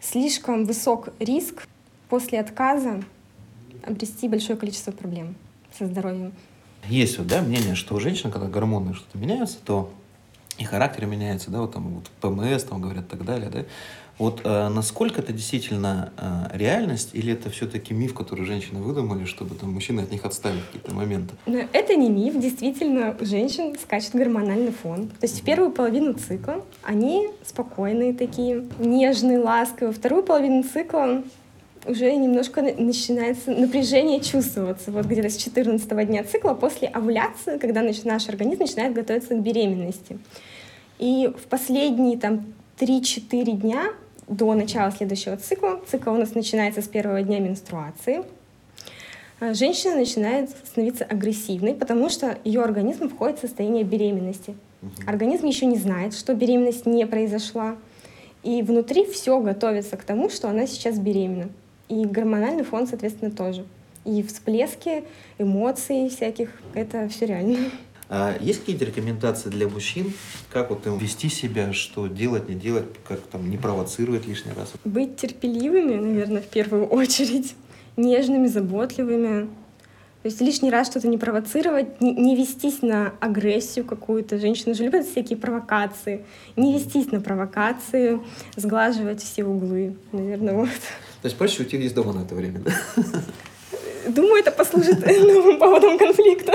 Слишком 0.00 0.64
высок 0.64 1.10
риск 1.20 1.68
после 2.08 2.40
отказа 2.40 3.02
обрести 3.84 4.28
большое 4.28 4.58
количество 4.58 4.90
проблем 4.90 5.36
со 5.76 5.86
здоровьем. 5.86 6.32
Есть 6.88 7.18
вот, 7.18 7.26
да, 7.26 7.42
мнение, 7.42 7.74
что 7.74 7.94
у 7.94 8.00
женщин, 8.00 8.30
когда 8.30 8.48
гормоны 8.48 8.94
что-то 8.94 9.18
меняются, 9.18 9.58
то 9.64 9.92
и 10.56 10.64
характер 10.64 11.06
меняется, 11.06 11.50
да, 11.50 11.60
вот 11.60 11.74
там 11.74 11.94
вот 11.94 12.10
ПМС, 12.20 12.64
там 12.64 12.80
говорят, 12.80 13.08
так 13.08 13.24
далее, 13.24 13.50
да. 13.50 13.64
Вот 14.18 14.40
э, 14.44 14.68
насколько 14.68 15.20
это 15.20 15.32
действительно 15.32 16.12
э, 16.16 16.56
реальность, 16.56 17.10
или 17.12 17.32
это 17.32 17.50
все-таки 17.50 17.94
миф, 17.94 18.14
который 18.14 18.44
женщины 18.44 18.80
выдумали, 18.80 19.24
чтобы 19.24 19.54
там 19.54 19.72
мужчины 19.72 20.00
от 20.00 20.10
них 20.10 20.24
отстали 20.24 20.58
в 20.58 20.66
какие-то 20.66 20.92
моменты? 20.92 21.34
Но 21.46 21.60
это 21.72 21.94
не 21.94 22.10
миф, 22.10 22.36
действительно, 22.36 23.16
у 23.20 23.24
женщин 23.24 23.76
скачет 23.80 24.14
гормональный 24.14 24.72
фон. 24.72 25.08
То 25.08 25.22
есть 25.26 25.40
в 25.40 25.44
первую 25.44 25.70
половину 25.70 26.14
цикла 26.14 26.64
они 26.82 27.28
спокойные 27.44 28.12
такие, 28.12 28.64
нежные, 28.80 29.38
ласковые. 29.38 29.94
Вторую 29.94 30.24
половину 30.24 30.64
цикла 30.64 31.22
уже 31.86 32.14
немножко 32.16 32.60
на- 32.60 32.74
начинается 32.74 33.52
напряжение 33.52 34.20
чувствоваться. 34.20 34.90
Вот 34.90 35.06
где-то 35.06 35.30
с 35.30 35.36
14 35.36 36.06
дня 36.06 36.24
цикла 36.24 36.54
после 36.54 36.88
овуляции, 36.88 37.56
когда 37.58 37.82
наш 37.82 38.28
организм 38.28 38.62
начинает 38.62 38.94
готовиться 38.94 39.34
к 39.36 39.40
беременности. 39.40 40.18
И 40.98 41.30
в 41.36 41.46
последние 41.46 42.18
там 42.18 42.46
3-4 42.80 43.52
дня 43.52 43.92
до 44.28 44.54
начала 44.54 44.90
следующего 44.90 45.36
цикла, 45.36 45.80
цикл 45.86 46.10
у 46.10 46.16
нас 46.16 46.34
начинается 46.34 46.82
с 46.82 46.88
первого 46.88 47.22
дня 47.22 47.40
менструации, 47.40 48.24
а, 49.40 49.54
женщина 49.54 49.96
начинает 49.96 50.50
становиться 50.50 51.04
агрессивной, 51.04 51.74
потому 51.74 52.08
что 52.08 52.36
ее 52.44 52.62
организм 52.62 53.08
входит 53.08 53.38
в 53.38 53.42
состояние 53.42 53.84
беременности. 53.84 54.56
Организм 55.06 55.46
еще 55.46 55.66
не 55.66 55.76
знает, 55.76 56.14
что 56.14 56.34
беременность 56.34 56.86
не 56.86 57.06
произошла, 57.06 57.76
и 58.42 58.62
внутри 58.62 59.04
все 59.04 59.40
готовится 59.40 59.96
к 59.96 60.04
тому, 60.04 60.30
что 60.30 60.48
она 60.48 60.66
сейчас 60.66 60.98
беременна. 60.98 61.48
И 61.88 62.04
гормональный 62.04 62.64
фон, 62.64 62.86
соответственно, 62.86 63.30
тоже. 63.30 63.64
И 64.04 64.22
всплески 64.22 65.04
эмоций 65.38 66.08
всяких, 66.08 66.50
это 66.74 67.08
все 67.08 67.26
реально. 67.26 67.58
А 68.10 68.36
есть 68.40 68.60
какие-то 68.60 68.86
рекомендации 68.86 69.50
для 69.50 69.68
мужчин, 69.68 70.12
как 70.50 70.70
вот 70.70 70.86
им 70.86 70.96
вести 70.96 71.28
себя, 71.28 71.74
что 71.74 72.06
делать, 72.06 72.48
не 72.48 72.54
делать, 72.54 72.86
как 73.06 73.20
там 73.20 73.50
не 73.50 73.58
провоцировать 73.58 74.26
лишний 74.26 74.52
раз? 74.52 74.72
Быть 74.84 75.16
терпеливыми, 75.16 75.96
наверное, 75.96 76.40
в 76.40 76.46
первую 76.46 76.86
очередь, 76.86 77.54
нежными, 77.96 78.46
заботливыми. 78.46 79.48
То 80.22 80.30
есть 80.30 80.40
лишний 80.40 80.70
раз 80.70 80.88
что-то 80.88 81.06
не 81.06 81.18
провоцировать, 81.18 82.00
не, 82.00 82.12
не 82.14 82.34
вестись 82.34 82.82
на 82.82 83.12
агрессию 83.20 83.84
какую-то. 83.84 84.38
Женщины 84.38 84.74
же 84.74 84.84
любят 84.84 85.06
всякие 85.06 85.38
провокации. 85.38 86.24
Не 86.56 86.74
вестись 86.74 87.12
на 87.12 87.20
провокации, 87.20 88.20
сглаживать 88.56 89.22
все 89.22 89.44
углы. 89.44 89.96
Наверное, 90.12 90.54
вот. 90.54 90.68
То 91.22 91.26
есть 91.26 91.36
проще 91.36 91.62
уйти 91.62 91.76
из 91.76 91.92
дома 91.92 92.14
на 92.14 92.22
это 92.22 92.34
время, 92.34 92.60
да? 92.60 92.72
Думаю, 94.08 94.40
это 94.40 94.50
послужит 94.50 95.04
новым 95.06 95.58
поводом 95.58 95.98
конфликта. 95.98 96.54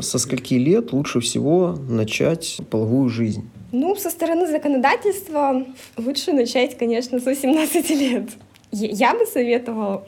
Со 0.00 0.18
скольки 0.18 0.54
лет 0.54 0.92
лучше 0.92 1.20
всего 1.20 1.76
начать 1.88 2.58
половую 2.70 3.08
жизнь? 3.08 3.48
Ну, 3.72 3.96
со 3.96 4.10
стороны 4.10 4.46
законодательства 4.46 5.66
лучше 5.96 6.32
начать, 6.32 6.76
конечно, 6.78 7.18
с 7.18 7.24
18 7.24 7.90
лет. 7.90 8.28
Я 8.72 9.14
бы 9.14 9.26
советовала 9.26 10.06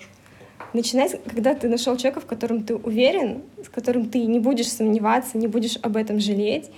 начинать, 0.74 1.18
когда 1.24 1.54
ты 1.54 1.68
нашел 1.68 1.96
человека, 1.96 2.20
в 2.20 2.26
котором 2.26 2.62
ты 2.62 2.76
уверен, 2.76 3.42
с 3.64 3.68
которым 3.68 4.10
ты 4.10 4.24
не 4.26 4.38
будешь 4.38 4.68
сомневаться, 4.70 5.38
не 5.38 5.46
будешь 5.46 5.78
об 5.82 5.96
этом 5.96 6.20
жалеть. 6.20 6.70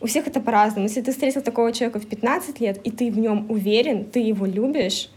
У 0.00 0.06
всех 0.06 0.26
это 0.26 0.40
по-разному. 0.40 0.88
Если 0.88 1.00
ты 1.00 1.12
встретил 1.12 1.42
такого 1.42 1.72
человека 1.72 2.00
в 2.00 2.06
15 2.06 2.60
лет, 2.60 2.80
и 2.84 2.90
ты 2.90 3.10
в 3.10 3.18
нем 3.18 3.46
уверен, 3.48 4.04
ты 4.04 4.20
его 4.20 4.46
любишь, 4.46 5.08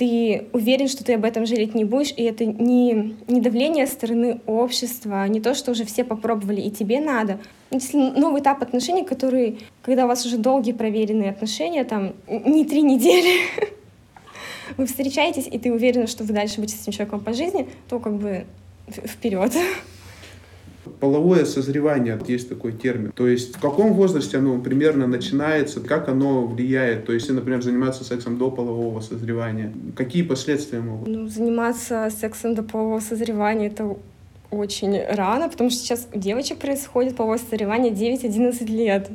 ты 0.00 0.46
уверен, 0.54 0.88
что 0.88 1.04
ты 1.04 1.12
об 1.12 1.26
этом 1.26 1.44
жалеть 1.44 1.74
не 1.74 1.84
будешь, 1.84 2.14
и 2.16 2.22
это 2.22 2.46
не, 2.46 3.16
не 3.28 3.40
давление 3.42 3.86
со 3.86 3.92
стороны 3.92 4.40
общества, 4.46 5.28
не 5.28 5.42
то, 5.42 5.54
что 5.54 5.72
уже 5.72 5.84
все 5.84 6.04
попробовали, 6.04 6.62
и 6.62 6.70
тебе 6.70 7.00
надо. 7.00 7.38
Если 7.70 7.98
новый 7.98 8.40
этап 8.40 8.62
отношений, 8.62 9.04
который, 9.04 9.58
когда 9.82 10.06
у 10.06 10.08
вас 10.08 10.24
уже 10.24 10.38
долгие 10.38 10.72
проверенные 10.72 11.28
отношения, 11.28 11.84
там, 11.84 12.14
не 12.26 12.64
три 12.64 12.80
недели, 12.80 13.40
вы 14.78 14.86
встречаетесь, 14.86 15.46
и 15.46 15.58
ты 15.58 15.70
уверена, 15.70 16.06
что 16.06 16.24
вы 16.24 16.32
дальше 16.32 16.62
будете 16.62 16.78
с 16.78 16.82
этим 16.82 16.92
человеком 16.92 17.20
по 17.20 17.34
жизни, 17.34 17.68
то 17.90 17.98
как 17.98 18.14
бы 18.14 18.46
вперед. 18.88 19.52
Половое 20.98 21.44
созревание, 21.44 22.18
есть 22.26 22.48
такой 22.48 22.72
термин. 22.72 23.12
То 23.14 23.26
есть 23.26 23.56
в 23.56 23.60
каком 23.60 23.92
возрасте 23.92 24.38
оно 24.38 24.58
примерно 24.60 25.06
начинается, 25.06 25.80
как 25.80 26.08
оно 26.08 26.46
влияет. 26.46 27.06
То 27.06 27.12
есть, 27.12 27.26
если, 27.26 27.34
например, 27.34 27.62
заниматься 27.62 28.04
сексом 28.04 28.38
до 28.38 28.50
полового 28.50 29.00
созревания, 29.00 29.72
какие 29.94 30.22
последствия 30.22 30.80
могут? 30.80 31.08
Ну, 31.08 31.28
заниматься 31.28 32.08
сексом 32.10 32.54
до 32.54 32.62
полового 32.62 33.00
созревания— 33.00 33.66
это 33.68 33.96
очень 34.50 35.00
рано, 35.06 35.48
потому 35.48 35.70
что 35.70 35.80
сейчас 35.80 36.08
у 36.12 36.18
девочек 36.18 36.58
происходит 36.58 37.16
половое 37.16 37.38
созревание 37.38 37.92
9-11 37.92 38.66
лет. 38.66 39.10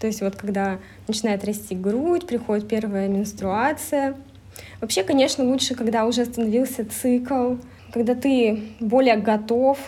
То 0.00 0.06
есть 0.06 0.20
вот 0.20 0.34
когда 0.34 0.78
начинает 1.06 1.44
расти 1.44 1.76
грудь, 1.76 2.26
приходит 2.26 2.66
первая 2.66 3.06
менструация. 3.08 4.16
Вообще, 4.80 5.04
конечно, 5.04 5.44
лучше, 5.44 5.74
когда 5.74 6.06
уже 6.06 6.22
остановился 6.22 6.84
цикл, 6.84 7.54
когда 7.92 8.14
ты 8.14 8.62
более 8.80 9.16
готов. 9.16 9.78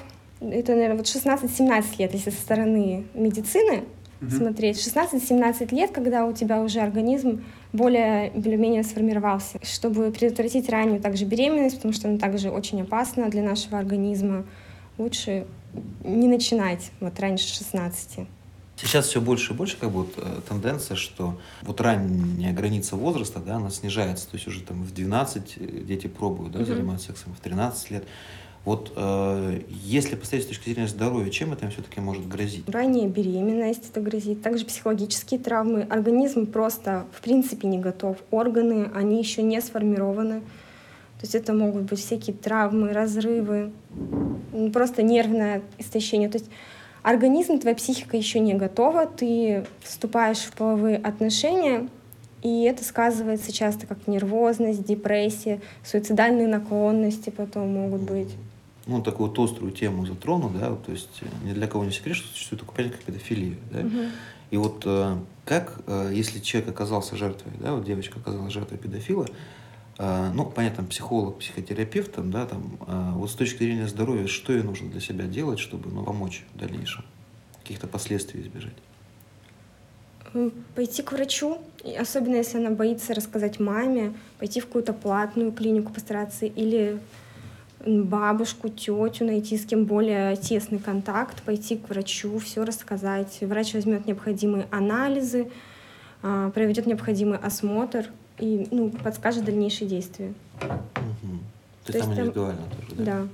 Это, 0.51 0.73
наверное, 0.73 0.97
вот 0.99 1.07
16-17 1.07 1.85
лет, 1.99 2.13
если 2.13 2.31
со 2.31 2.41
стороны 2.41 3.05
медицины 3.15 3.85
смотреть. 4.31 4.79
16-17 4.79 5.75
лет, 5.75 5.91
когда 5.91 6.25
у 6.25 6.33
тебя 6.33 6.63
уже 6.63 6.81
организм 6.81 7.45
более 7.73 8.31
или 8.31 8.57
менее 8.57 8.83
сформировался, 8.83 9.59
чтобы 9.63 10.11
предотвратить 10.11 10.69
раннюю 10.71 11.01
также 11.01 11.25
беременность, 11.27 11.77
потому 11.77 11.93
что 11.93 12.09
она 12.09 12.19
также 12.19 12.51
очень 12.51 12.81
опасна 12.83 13.29
для 13.29 13.43
нашего 13.43 13.79
организма. 13.79 14.45
Лучше 14.97 15.47
не 16.05 16.29
начинать 16.29 16.91
вот 17.01 17.19
раньше 17.21 17.49
16. 17.49 18.27
Сейчас 18.77 19.07
все 19.07 19.21
больше 19.21 19.53
и 19.53 19.57
больше 19.57 19.77
как 19.79 19.91
бы 19.91 20.05
вот, 20.05 20.15
э, 20.17 20.41
тенденция, 20.49 20.97
что 20.97 21.39
вот 21.63 21.81
ранняя 21.81 22.53
граница 22.53 22.97
возраста, 22.97 23.41
да, 23.41 23.57
она 23.57 23.71
снижается. 23.71 24.29
То 24.29 24.37
есть 24.37 24.47
уже 24.49 24.63
там 24.63 24.83
в 24.83 24.93
12 24.95 25.87
дети 25.87 26.07
пробуют, 26.07 26.53
да, 26.53 26.61
Мгм. 26.61 26.69
заниматься 26.69 27.07
сексом, 27.09 27.35
в 27.35 27.41
13 27.41 27.91
лет. 27.91 28.05
Вот 28.65 28.93
э, 28.97 29.61
если 29.69 30.15
посмотреть 30.15 30.45
с 30.45 30.49
точки 30.49 30.71
зрения 30.71 30.89
здоровья, 30.89 31.31
чем 31.31 31.53
это 31.53 31.69
все-таки 31.69 32.01
может 32.01 32.27
грозить? 32.27 32.67
Ранняя 32.69 33.09
беременность 33.09 33.91
это 33.91 34.01
грозит, 34.01 34.43
также 34.43 34.65
психологические 34.65 35.39
травмы. 35.39 35.83
Организм 35.83 36.47
просто 36.47 37.05
в 37.13 37.21
принципе 37.21 37.69
не 37.69 37.79
готов. 37.79 38.17
Органы, 38.31 38.91
они 38.95 39.19
еще 39.19 39.43
не 39.43 39.61
сформированы. 39.61 40.41
То 40.41 41.27
есть 41.27 41.35
это 41.35 41.53
могут 41.53 41.83
быть 41.83 42.01
всякие 42.01 42.35
травмы, 42.35 42.93
разрывы, 42.93 43.73
просто 44.73 45.03
нервное 45.03 45.63
истощение. 45.79 46.31
То 46.31 46.39
есть 46.39 46.51
организм, 47.03 47.59
твоя 47.59 47.77
психика 47.77 48.17
еще 48.17 48.41
не 48.41 48.55
готова, 48.55 49.07
ты 49.07 49.67
вступаешь 49.83 50.39
в 50.39 50.53
половые 50.53 50.97
отношения, 50.97 51.89
и 52.43 52.65
это 52.65 52.85
сказывается 52.85 53.53
часто 53.53 53.87
как 53.87 54.07
нервозность, 54.07 54.85
депрессия, 54.85 55.61
суицидальные 55.83 56.47
наклонности 56.47 57.31
потом 57.31 57.69
могут 57.69 58.03
быть. 58.03 58.31
Ну, 58.87 59.03
такую 59.03 59.31
вот 59.31 59.39
острую 59.39 59.73
тему 59.73 60.05
затрону, 60.05 60.51
да, 60.51 60.77
то 60.77 60.93
есть 60.93 61.23
э, 61.23 61.27
ни 61.45 61.53
для 61.55 61.67
кого 61.67 61.85
не 61.85 61.91
секрет, 61.91 62.17
что 62.17 62.29
существует 62.29 62.61
такое 62.61 62.77
понятие, 62.77 62.99
как 62.99 63.07
педофилия, 63.07 63.57
да. 63.71 63.79
Мгм. 63.81 64.11
И 64.51 64.57
вот 64.59 64.83
э, 64.85 65.17
как, 65.47 65.81
э, 65.87 66.11
если 66.13 66.39
человек 66.39 66.71
оказался 66.71 67.17
жертвой, 67.17 67.53
да, 67.59 67.75
вот 67.75 67.85
девочка 67.85 68.19
оказалась 68.19 68.53
жертвой 68.53 68.79
педофила, 68.79 69.27
ну, 69.97 70.45
понятно, 70.47 70.83
психолог, 70.83 71.39
психотерапевт, 71.39 72.15
там, 72.15 72.33
да, 72.33 72.47
там, 72.47 72.79
вот 73.15 73.31
с 73.31 73.35
точки 73.35 73.59
зрения 73.59 73.87
здоровья, 73.87 74.27
что 74.27 74.53
ей 74.53 74.65
нужно 74.65 74.91
для 74.91 75.01
себя 75.01 75.27
делать, 75.27 75.61
чтобы, 75.61 75.89
ну, 75.89 76.03
помочь 76.03 76.45
в 76.53 76.59
дальнейшем, 76.59 77.05
каких-то 77.63 77.87
последствий 77.87 78.41
избежать? 78.41 78.75
Пойти 80.75 81.03
к 81.03 81.13
врачу, 81.13 81.59
особенно 81.97 82.35
если 82.35 82.59
она 82.59 82.71
боится 82.71 83.15
рассказать 83.15 83.61
маме, 83.61 84.15
пойти 84.41 84.61
в 84.61 84.67
какую-то 84.67 84.95
платную 84.95 85.53
клинику 85.53 85.93
постараться 85.93 86.45
или 86.45 86.99
бабушку, 87.87 88.69
тетю 88.69 89.25
найти, 89.25 89.57
с 89.59 89.65
кем 89.65 89.85
более 89.85 90.37
тесный 90.37 90.79
контакт, 90.79 91.43
пойти 91.43 91.77
к 91.77 91.89
врачу, 91.89 92.39
все 92.39 92.65
рассказать. 92.65 93.39
Врач 93.41 93.75
возьмет 93.75 94.07
необходимые 94.07 94.67
анализы, 94.71 95.51
а, 96.23 96.51
проведет 96.51 96.87
необходимый 96.87 97.39
осмотр 97.39 98.07
и 98.39 98.67
ну, 98.71 98.91
подскажет 98.91 99.45
дальнейшие 99.45 99.89
действия. 99.89 100.33
Мгм. 100.63 101.41
То 101.85 101.93
То 101.93 101.99
есть 101.99 102.09
там 102.09 102.09
есть 102.09 102.09
там- 102.09 102.19
индивидуально 102.19 102.63
тоже, 102.81 102.95
да? 102.97 103.05
Да. 103.05 103.29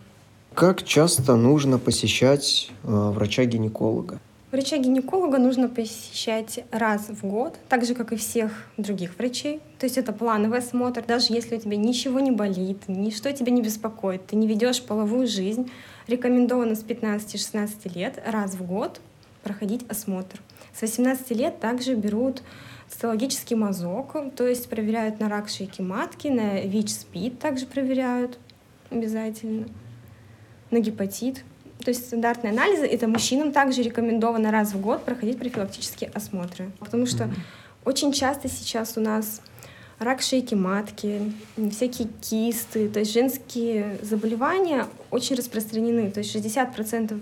Как 0.54 0.83
часто 0.83 1.37
нужно 1.37 1.78
посещать 1.78 2.71
э, 2.83 2.88
врача-гинеколога? 2.88 4.19
Врача-гинеколога 4.50 5.38
нужно 5.38 5.69
посещать 5.69 6.64
раз 6.73 7.09
в 7.09 7.25
год, 7.25 7.57
так 7.69 7.85
же, 7.85 7.95
как 7.95 8.12
и 8.12 8.16
всех 8.16 8.66
других 8.76 9.16
врачей. 9.16 9.61
То 9.78 9.87
есть 9.87 9.97
это 9.97 10.12
плановый 10.12 10.59
осмотр, 10.59 11.04
даже 11.07 11.33
если 11.33 11.57
у 11.57 11.61
тебя 11.61 11.76
ничего 11.76 12.19
не 12.19 12.33
болит, 12.33 12.88
ничто 12.88 13.30
тебя 13.30 13.52
не 13.52 13.62
беспокоит, 13.62 14.26
ты 14.26 14.35
не 14.35 14.49
ведешь 14.49 14.83
половую 14.83 15.28
жизнь, 15.28 15.71
рекомендовано 16.09 16.75
с 16.75 16.83
15-16 16.83 17.95
лет 17.95 18.21
раз 18.26 18.54
в 18.54 18.66
год 18.66 19.00
проходить 19.45 19.88
осмотр. 19.88 20.40
С 20.75 20.83
18 20.83 21.30
лет 21.30 21.61
также 21.61 21.95
берут 21.95 22.42
цитологический 22.88 23.54
мазок, 23.54 24.16
то 24.35 24.47
есть 24.49 24.69
проверяют 24.69 25.21
на 25.21 25.28
рак 25.28 25.49
шейки 25.49 25.80
матки, 25.80 26.26
на 26.26 26.61
ВИЧ-СПИД 26.62 27.38
также 27.38 27.66
проверяют 27.66 28.38
обязательно, 28.90 29.69
на 30.73 30.80
гепатит. 30.80 31.45
То 31.84 31.90
есть 31.90 32.06
стандартные 32.06 32.52
анализы, 32.52 32.87
это 32.87 33.08
мужчинам 33.08 33.52
также 33.52 33.82
рекомендовано 33.82 34.50
раз 34.50 34.72
в 34.72 34.80
год 34.80 35.04
проходить 35.04 35.38
профилактические 35.38 36.10
осмотры. 36.10 36.70
Потому 36.78 37.06
что 37.06 37.30
очень 37.84 38.12
часто 38.12 38.49
сейчас 38.49 38.96
у 38.96 39.00
нас 39.00 39.40
рак 39.99 40.22
шейки 40.22 40.54
матки, 40.54 41.32
всякие 41.70 42.08
кисты, 42.20 42.88
то 42.88 43.00
есть 43.00 43.12
женские 43.12 43.99
заболевания 44.02 44.87
очень 45.10 45.37
распространены. 45.37 46.10
То 46.10 46.20
есть 46.20 46.34
60% 46.34 47.20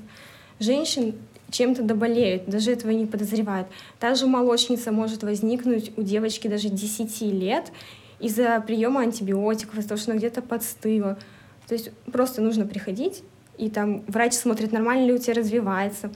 женщин 0.60 1.14
чем-то 1.50 1.82
доболеют, 1.82 2.46
даже 2.46 2.72
этого 2.72 2.90
не 2.90 3.06
подозревают. 3.06 3.68
Та 3.98 4.14
же 4.14 4.26
молочница 4.26 4.92
может 4.92 5.22
возникнуть 5.22 5.92
у 5.96 6.02
девочки 6.02 6.48
даже 6.48 6.68
10 6.68 7.20
лет 7.32 7.72
из-за 8.20 8.62
приема 8.66 9.00
антибиотиков, 9.00 9.78
из-за 9.78 9.88
того, 9.88 10.00
что 10.00 10.10
она 10.10 10.18
где-то 10.18 10.42
подстыла. 10.42 11.18
То 11.66 11.74
есть 11.74 11.90
просто 12.12 12.42
нужно 12.42 12.66
приходить, 12.66 13.22
и 13.58 13.68
там 13.68 14.02
врач 14.06 14.34
смотрит, 14.34 14.72
нормально 14.72 15.06
ли 15.06 15.12
у 15.12 15.18
тебя 15.18 15.34
развивается. 15.34 16.10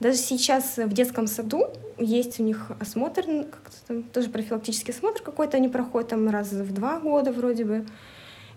Даже 0.00 0.18
сейчас 0.18 0.76
в 0.76 0.92
детском 0.92 1.26
саду 1.26 1.68
есть 1.98 2.40
у 2.40 2.42
них 2.42 2.72
осмотр, 2.80 3.24
там 3.86 4.02
тоже 4.02 4.28
профилактический 4.28 4.92
осмотр 4.92 5.22
какой-то, 5.22 5.56
они 5.56 5.68
проходят 5.68 6.10
там 6.10 6.28
раз 6.28 6.52
в 6.52 6.74
два 6.74 6.98
года 6.98 7.32
вроде 7.32 7.64
бы. 7.64 7.86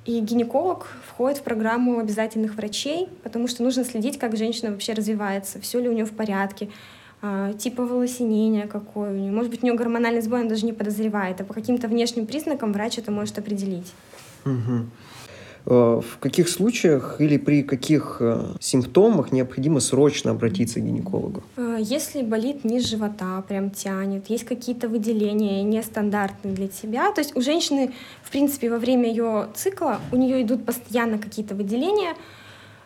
И 0.06 0.20
гинеколог 0.22 0.88
входит 1.06 1.40
в 1.40 1.44
программу 1.44 2.00
обязательных 2.00 2.56
врачей, 2.56 3.10
потому 3.24 3.48
что 3.48 3.64
нужно 3.64 3.84
следить, 3.84 4.18
как 4.18 4.36
женщина 4.38 4.72
вообще 4.72 4.94
развивается, 4.94 5.60
все 5.62 5.80
ли 5.80 5.90
у 5.90 5.94
нее 5.94 6.06
в 6.06 6.14
порядке, 6.14 6.70
типа 7.58 7.86
волосинения 7.86 8.66
какое 8.66 9.12
у 9.12 9.16
нее. 9.16 9.32
Может 9.32 9.52
быть, 9.52 9.62
у 9.62 9.66
нее 9.66 9.76
гормональный 9.76 10.22
сбой, 10.22 10.40
она 10.40 10.50
даже 10.50 10.66
не 10.66 10.74
подозревает, 10.74 11.42
а 11.42 11.44
по 11.44 11.54
каким-то 11.54 11.88
внешним 11.88 12.26
признакам 12.26 12.74
врач 12.74 12.98
это 12.98 13.12
может 13.12 13.38
определить. 13.38 13.94
Мгм. 14.46 14.90
Э, 15.66 16.02
В 16.04 16.18
каких 16.20 16.50
случаях 16.50 17.20
или 17.20 17.38
при 17.38 17.64
каких 17.64 18.18
э, 18.20 18.56
симптомах 18.60 19.32
необходимо 19.32 19.80
срочно 19.80 20.32
обратиться 20.32 20.80
к 20.80 20.84
гинекологу? 20.86 21.44
Э, 21.58 21.78
Если 21.80 22.22
болит 22.22 22.64
низ 22.64 22.86
живота, 22.88 23.44
прям 23.48 23.70
тянет, 23.70 24.30
есть 24.30 24.46
какие-то 24.46 24.88
выделения 24.88 25.64
нестандартные 25.64 26.54
для 26.54 26.68
тебя, 26.68 27.12
то 27.12 27.22
есть 27.22 27.36
у 27.36 27.42
женщины, 27.42 27.92
в 28.24 28.32
принципе, 28.32 28.70
во 28.70 28.78
время 28.78 29.10
ее 29.10 29.48
цикла 29.56 30.00
у 30.12 30.16
нее 30.16 30.42
идут 30.42 30.66
постоянно 30.66 31.18
какие-то 31.18 31.56
выделения, 31.56 32.16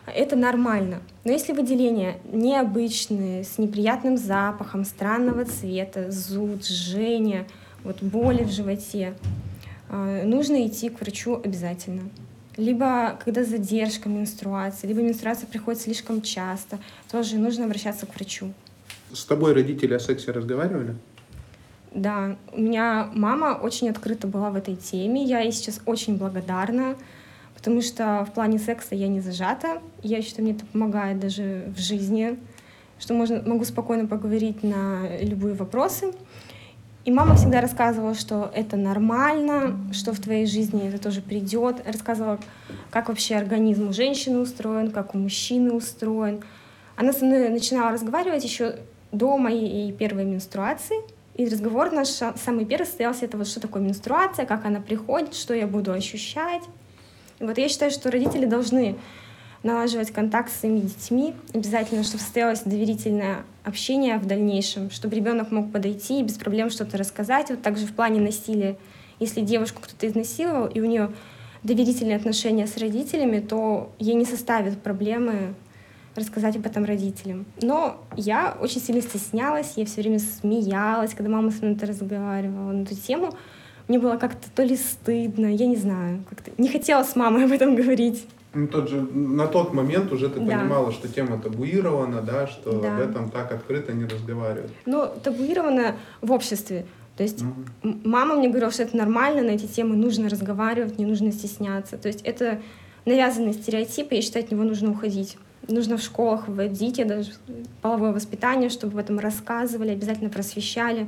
это 0.06 0.36
нормально. 0.36 1.00
Но 1.24 1.32
если 1.32 1.54
выделения 1.54 2.18
необычные, 2.30 3.44
с 3.44 3.56
неприятным 3.56 4.18
запахом, 4.18 4.84
странного 4.84 5.46
цвета, 5.46 6.10
зуд, 6.10 6.66
жжение, 6.66 7.46
вот 7.84 8.02
боли 8.02 8.44
в 8.44 8.50
животе, 8.50 9.14
нужно 9.90 10.66
идти 10.66 10.90
к 10.90 11.00
врачу 11.00 11.40
обязательно. 11.42 12.02
Либо 12.56 13.18
когда 13.24 13.44
задержка 13.44 14.08
менструации, 14.08 14.86
либо 14.86 15.00
менструация 15.00 15.46
приходит 15.46 15.80
слишком 15.80 16.22
часто, 16.22 16.78
тоже 17.10 17.36
нужно 17.36 17.64
обращаться 17.64 18.06
к 18.06 18.14
врачу. 18.14 18.52
С 19.12 19.24
тобой 19.24 19.52
родители 19.52 19.94
о 19.94 19.98
сексе 19.98 20.30
разговаривали? 20.30 20.94
Да, 21.92 22.36
у 22.52 22.60
меня 22.60 23.08
мама 23.14 23.58
очень 23.60 23.88
открыта 23.88 24.26
была 24.26 24.50
в 24.50 24.56
этой 24.56 24.74
теме. 24.74 25.24
Я 25.24 25.40
ей 25.40 25.52
сейчас 25.52 25.80
очень 25.86 26.16
благодарна, 26.16 26.96
потому 27.54 27.82
что 27.82 28.26
в 28.28 28.34
плане 28.34 28.58
секса 28.58 28.94
я 28.96 29.06
не 29.06 29.20
зажата. 29.20 29.80
Я 30.02 30.20
считаю, 30.22 30.44
мне 30.44 30.56
это 30.56 30.66
помогает 30.66 31.20
даже 31.20 31.72
в 31.76 31.80
жизни, 31.80 32.36
что 32.98 33.14
можно, 33.14 33.42
могу 33.46 33.64
спокойно 33.64 34.08
поговорить 34.08 34.64
на 34.64 35.18
любые 35.20 35.54
вопросы. 35.54 36.12
И 37.04 37.10
мама 37.10 37.36
всегда 37.36 37.60
рассказывала, 37.60 38.14
что 38.14 38.50
это 38.54 38.76
нормально, 38.76 39.76
что 39.92 40.14
в 40.14 40.20
твоей 40.20 40.46
жизни 40.46 40.88
это 40.88 40.98
тоже 40.98 41.20
придет. 41.20 41.82
Рассказывала, 41.86 42.38
как 42.90 43.08
вообще 43.08 43.36
организм 43.36 43.88
у 43.88 43.92
женщины 43.92 44.38
устроен, 44.38 44.90
как 44.90 45.14
у 45.14 45.18
мужчины 45.18 45.72
устроен. 45.72 46.42
Она 46.96 47.12
со 47.12 47.26
мной 47.26 47.50
начинала 47.50 47.92
разговаривать 47.92 48.42
еще 48.44 48.76
до 49.12 49.36
моей 49.36 49.92
первой 49.92 50.24
менструации. 50.24 50.96
И 51.34 51.44
разговор 51.46 51.92
наш 51.92 52.08
ша- 52.08 52.34
самый 52.42 52.64
первый 52.64 52.86
состоялся, 52.86 53.26
это 53.26 53.36
вот 53.36 53.48
что 53.48 53.60
такое 53.60 53.82
менструация, 53.82 54.46
как 54.46 54.64
она 54.64 54.80
приходит, 54.80 55.34
что 55.34 55.52
я 55.52 55.66
буду 55.66 55.92
ощущать. 55.92 56.62
И 57.38 57.44
вот 57.44 57.58
я 57.58 57.68
считаю, 57.68 57.90
что 57.90 58.10
родители 58.10 58.46
должны 58.46 58.96
налаживать 59.64 60.12
контакт 60.12 60.52
с 60.52 60.60
своими 60.60 60.80
детьми, 60.80 61.34
обязательно, 61.52 62.04
чтобы 62.04 62.22
состоялось 62.22 62.60
доверительное 62.60 63.44
общение 63.64 64.18
в 64.18 64.26
дальнейшем, 64.26 64.90
чтобы 64.90 65.16
ребенок 65.16 65.50
мог 65.50 65.72
подойти 65.72 66.20
и 66.20 66.22
без 66.22 66.34
проблем 66.34 66.70
что-то 66.70 66.98
рассказать. 66.98 67.48
Вот 67.48 67.62
также 67.62 67.86
в 67.86 67.94
плане 67.94 68.20
насилия, 68.20 68.76
если 69.18 69.40
девушку 69.40 69.80
кто-то 69.82 70.06
изнасиловал, 70.06 70.66
и 70.66 70.80
у 70.80 70.84
нее 70.84 71.10
доверительные 71.62 72.16
отношения 72.16 72.66
с 72.66 72.76
родителями, 72.76 73.40
то 73.40 73.90
ей 73.98 74.14
не 74.14 74.26
составит 74.26 74.80
проблемы 74.82 75.54
рассказать 76.14 76.56
об 76.56 76.66
этом 76.66 76.84
родителям. 76.84 77.46
Но 77.62 78.04
я 78.16 78.56
очень 78.60 78.80
сильно 78.80 79.00
стеснялась, 79.00 79.72
я 79.76 79.86
все 79.86 80.02
время 80.02 80.18
смеялась, 80.18 81.14
когда 81.14 81.30
мама 81.30 81.50
со 81.50 81.64
мной 81.64 81.74
это 81.74 81.86
разговаривала 81.86 82.70
на 82.70 82.82
эту 82.82 82.94
тему. 82.94 83.34
Мне 83.88 83.98
было 83.98 84.16
как-то 84.16 84.48
то 84.54 84.62
ли 84.62 84.76
стыдно, 84.76 85.46
я 85.46 85.66
не 85.66 85.76
знаю, 85.76 86.22
как-то 86.28 86.50
не 86.58 86.68
хотела 86.68 87.02
с 87.02 87.16
мамой 87.16 87.44
об 87.44 87.52
этом 87.52 87.74
говорить. 87.74 88.26
Ну, 88.54 88.66
тот 88.68 88.88
же, 88.88 89.00
на 89.00 89.46
тот 89.46 89.72
момент 89.74 90.12
уже 90.12 90.28
ты 90.28 90.40
Да. 90.40 90.58
понимала, 90.58 90.92
что 90.92 91.08
тема 91.08 91.38
табуирована, 91.38 92.22
да, 92.22 92.46
что 92.46 92.80
Да. 92.80 92.94
об 92.96 93.00
этом 93.00 93.30
так 93.30 93.52
открыто 93.52 93.92
не 93.92 94.04
разговаривают. 94.04 94.70
Но 94.86 95.06
табуировано 95.06 95.96
в 96.20 96.32
обществе. 96.32 96.86
То 97.16 97.22
есть 97.22 97.42
м- 97.82 98.00
мама 98.04 98.34
мне 98.36 98.48
говорила, 98.48 98.70
что 98.72 98.82
это 98.84 98.96
нормально, 98.96 99.42
на 99.42 99.50
эти 99.50 99.66
темы 99.66 99.96
нужно 99.96 100.28
разговаривать, 100.28 100.98
не 100.98 101.06
нужно 101.06 101.32
стесняться. 101.32 101.96
То 101.96 102.08
есть 102.08 102.22
это 102.22 102.60
навязанный 103.04 103.52
стереотип, 103.52 104.12
и 104.12 104.16
я 104.16 104.22
считаю, 104.22 104.44
от 104.44 104.50
него 104.52 104.64
нужно 104.64 104.90
уходить. 104.90 105.36
Нужно 105.68 105.96
в 105.96 106.02
школах 106.02 106.48
вводить 106.48 106.98
и 106.98 107.04
даже 107.04 107.32
половое 107.82 108.12
воспитание, 108.12 108.68
чтобы 108.70 108.94
об 108.94 108.98
этом 109.04 109.18
рассказывали, 109.18 109.90
обязательно 109.90 110.30
просвещали. 110.30 111.06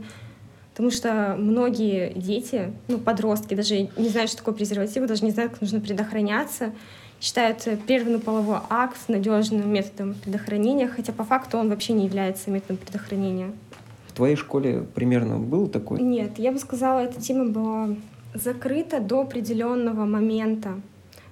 Потому 0.72 0.90
что 0.90 1.36
многие 1.38 2.12
дети, 2.14 2.70
ну, 2.88 2.98
подростки, 2.98 3.54
даже 3.54 3.88
не 3.96 4.08
знают, 4.10 4.30
что 4.30 4.38
такое 4.38 4.54
презерватив, 4.54 5.06
даже 5.06 5.24
не 5.24 5.30
знают, 5.30 5.52
как 5.52 5.60
нужно 5.62 5.80
предохраняться, 5.80 6.72
считают 7.20 7.66
прерванный 7.86 8.18
половой 8.18 8.58
акт 8.68 9.08
надежным 9.08 9.72
методом 9.72 10.14
предохранения, 10.14 10.88
хотя 10.88 11.12
по 11.12 11.24
факту 11.24 11.58
он 11.58 11.68
вообще 11.68 11.92
не 11.92 12.06
является 12.06 12.50
методом 12.50 12.76
предохранения. 12.76 13.52
В 14.08 14.12
твоей 14.12 14.36
школе 14.36 14.86
примерно 14.94 15.38
был 15.38 15.68
такой? 15.68 16.00
Нет, 16.00 16.38
я 16.38 16.52
бы 16.52 16.58
сказала, 16.58 17.00
эта 17.00 17.20
тема 17.20 17.46
была 17.46 17.88
закрыта 18.34 19.00
до 19.00 19.22
определенного 19.22 20.04
момента. 20.04 20.80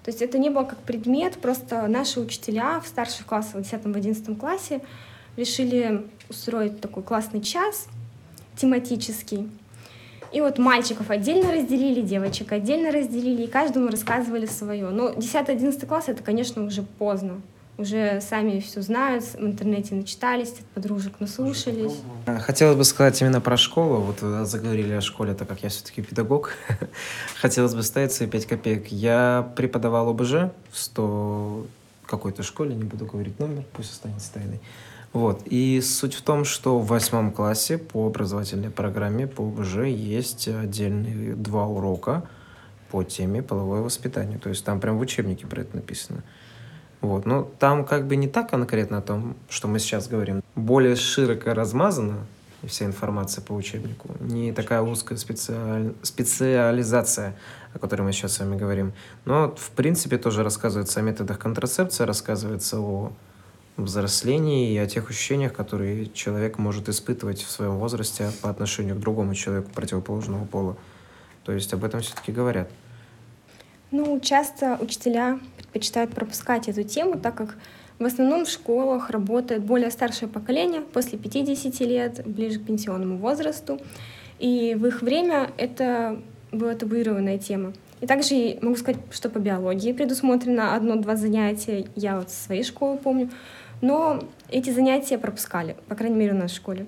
То 0.03 0.11
есть 0.11 0.21
это 0.21 0.37
не 0.37 0.51
было 0.51 0.65
как 0.65 0.79
предмет, 0.81 1.39
просто 1.39 1.87
наши 1.87 2.21
учителя 2.21 2.81
в 2.81 2.87
старших 2.87 3.25
классах, 3.25 3.55
в 3.55 3.59
10-11 3.61 4.37
классе, 4.37 4.83
решили 5.37 6.05
устроить 6.29 6.81
такой 6.81 7.03
классный 7.03 7.41
час 7.41 7.89
тематический. 8.57 9.49
И 10.35 10.41
вот 10.41 10.59
мальчиков 10.59 11.11
отдельно 11.11 11.53
разделили, 11.53 12.01
девочек 12.01 12.51
отдельно 12.51 12.91
разделили, 12.91 13.43
и 13.43 13.47
каждому 13.47 13.89
рассказывали 13.89 14.47
свое. 14.47 14.91
Но 14.91 15.11
10-11 15.11 15.87
класс— 15.87 16.05
это, 16.09 16.25
конечно, 16.25 16.65
уже 16.65 16.83
поздно. 16.83 17.41
Уже 17.79 18.21
сами 18.21 18.59
все 18.59 18.83
знают, 18.83 19.25
в 19.25 19.45
интернете 19.45 19.95
начитались, 19.95 20.51
от 20.51 20.67
подружек 20.75 21.21
наслушались. 21.21 22.01
Хотелось 22.41 22.77
бы 22.77 22.83
сказать 22.83 23.21
именно 23.21 23.41
про 23.41 23.57
школу. 23.57 24.01
Вот 24.01 24.19
э, 24.23 24.45
заговорили 24.45 24.95
о 24.95 25.01
школе, 25.01 25.35
так 25.35 25.49
как 25.49 25.63
я 25.63 25.69
все-таки 25.69 26.03
педагог. 26.03 26.53
Хотелось 27.41 27.75
бы 27.75 27.85
ставить 27.85 28.11
свои 28.11 28.29
5 28.29 28.47
копеек. 28.47 28.89
Я 28.89 29.53
преподавал 29.55 30.09
ОБЖ 30.09 30.51
в 30.71 30.79
100 30.79 31.67
какой-то 32.07 32.43
школе, 32.43 32.75
не 32.75 32.85
буду 32.85 33.07
говорить 33.07 33.39
номер, 33.39 33.65
пусть 33.73 33.93
останется 33.93 34.33
тайной. 34.33 34.61
Вот. 35.15 35.43
И 35.47 35.81
суть 35.81 36.15
в 36.15 36.23
том, 36.23 36.45
что 36.45 36.81
в 36.81 36.89
восьмом 36.89 37.31
классе 37.31 37.79
по 37.79 38.09
образовательной 38.09 38.71
программе 38.71 39.29
по 39.29 39.45
ОБЖ 39.45 39.85
есть 39.87 40.49
отдельные 40.49 41.37
два 41.37 41.69
урока 41.69 42.25
по 42.91 43.05
теме 43.05 43.41
половое 43.41 43.81
воспитание. 43.81 44.39
То 44.39 44.49
есть 44.49 44.65
там 44.65 44.81
прям 44.81 44.99
в 44.99 45.01
учебнике 45.01 45.47
про 45.47 45.61
это 45.63 45.77
написано. 45.77 46.25
Вот. 47.01 47.27
Но 47.27 47.49
там 47.61 47.85
как 47.85 48.09
бы 48.09 48.17
не 48.17 48.27
так 48.27 48.51
конкретно 48.51 48.99
о 48.99 49.03
том, 49.03 49.37
что 49.49 49.69
мы 49.69 49.79
сейчас 49.79 50.09
говорим. 50.09 50.43
Более 50.57 50.97
широко 50.97 51.55
размазана 51.55 52.27
вся 52.67 52.85
информация 52.85 53.41
по 53.43 53.53
учебнику. 53.53 54.09
Не 54.19 54.53
такая 54.53 54.83
узкая 54.83 55.17
специаль... 55.17 55.95
специализация, 56.03 57.37
о 57.73 57.79
которой 57.79 58.03
мы 58.03 58.13
сейчас 58.13 58.33
с 58.33 58.41
вами 58.41 58.57
говорим. 58.57 58.93
Но, 59.27 59.55
в 59.57 59.71
принципе, 59.71 60.19
тоже 60.19 60.43
рассказывается 60.43 60.99
о 60.99 61.03
методах 61.05 61.39
контрацепции, 61.39 62.03
рассказывается 62.03 62.81
о 62.81 63.13
взрослении 63.77 64.73
и 64.73 64.79
о 64.79 64.87
тех 64.87 65.11
ощущениях, 65.11 65.53
которые 65.53 66.07
человек 66.11 66.59
может 66.59 66.89
испытывать 66.89 67.43
в 67.43 67.51
своем 67.51 67.79
возрасте 67.79 68.31
по 68.41 68.51
отношению 68.51 68.97
к 68.97 69.01
другому 69.01 69.35
человеку 69.35 69.71
противоположного 69.75 70.45
пола. 70.45 70.77
То 71.45 71.53
есть 71.53 71.73
об 71.75 71.85
этом 71.85 72.01
все-таки 72.01 72.33
говорят. 72.33 72.71
Ну, 73.91 74.19
часто 74.21 74.79
учителя 74.81 75.39
предпочитают 75.57 76.13
пропускать 76.13 76.69
эту 76.69 76.83
тему, 76.83 77.19
так 77.19 77.35
как 77.35 77.57
в 77.99 78.05
основном 78.05 78.45
в 78.45 78.51
школах 78.51 79.11
работает 79.11 79.63
более 79.63 79.91
старшее 79.91 80.29
поколение, 80.29 80.81
после 80.81 81.19
50 81.19 81.81
лет, 81.81 82.23
ближе 82.27 82.59
к 82.59 82.67
пенсионному 82.67 83.19
возрасту. 83.19 83.81
И 84.41 84.77
в 84.77 84.87
их 84.87 85.01
время 85.03 85.51
это 85.59 86.21
была 86.51 86.75
табуированная 86.75 87.39
тема. 87.39 87.73
И 88.01 88.07
также 88.07 88.59
могу 88.61 88.77
сказать, 88.77 89.01
что 89.13 89.31
по 89.31 89.39
биологии 89.39 89.93
предусмотрено 89.93 90.75
одно-два 90.75 91.17
занятия, 91.17 91.87
я 91.95 92.19
вот 92.19 92.31
со 92.31 92.45
своей 92.45 92.65
школы 92.65 92.99
помню, 92.99 93.31
но 93.85 94.19
эти 94.49 94.71
занятия 94.71 95.19
пропускали, 95.19 95.77
по 95.89 95.95
крайней 95.95 96.17
мере, 96.17 96.33
в 96.33 96.37
нашей 96.37 96.57
школе. 96.57 96.87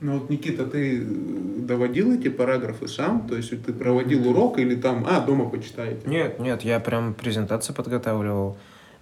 Ну 0.00 0.18
вот, 0.18 0.30
Никита, 0.30 0.64
ты 0.64 1.02
доводил 1.04 2.12
эти 2.14 2.28
параграфы 2.28 2.88
сам? 2.88 3.28
То 3.28 3.36
есть 3.36 3.50
ты 3.50 3.72
проводил 3.74 4.26
урок 4.30 4.58
или 4.58 4.74
там, 4.74 5.06
а, 5.06 5.20
дома 5.20 5.50
почитаете? 5.50 6.08
Нет, 6.08 6.38
нет, 6.38 6.62
я 6.62 6.80
прям 6.80 7.12
презентацию 7.12 7.76
подготавливал. 7.76 8.56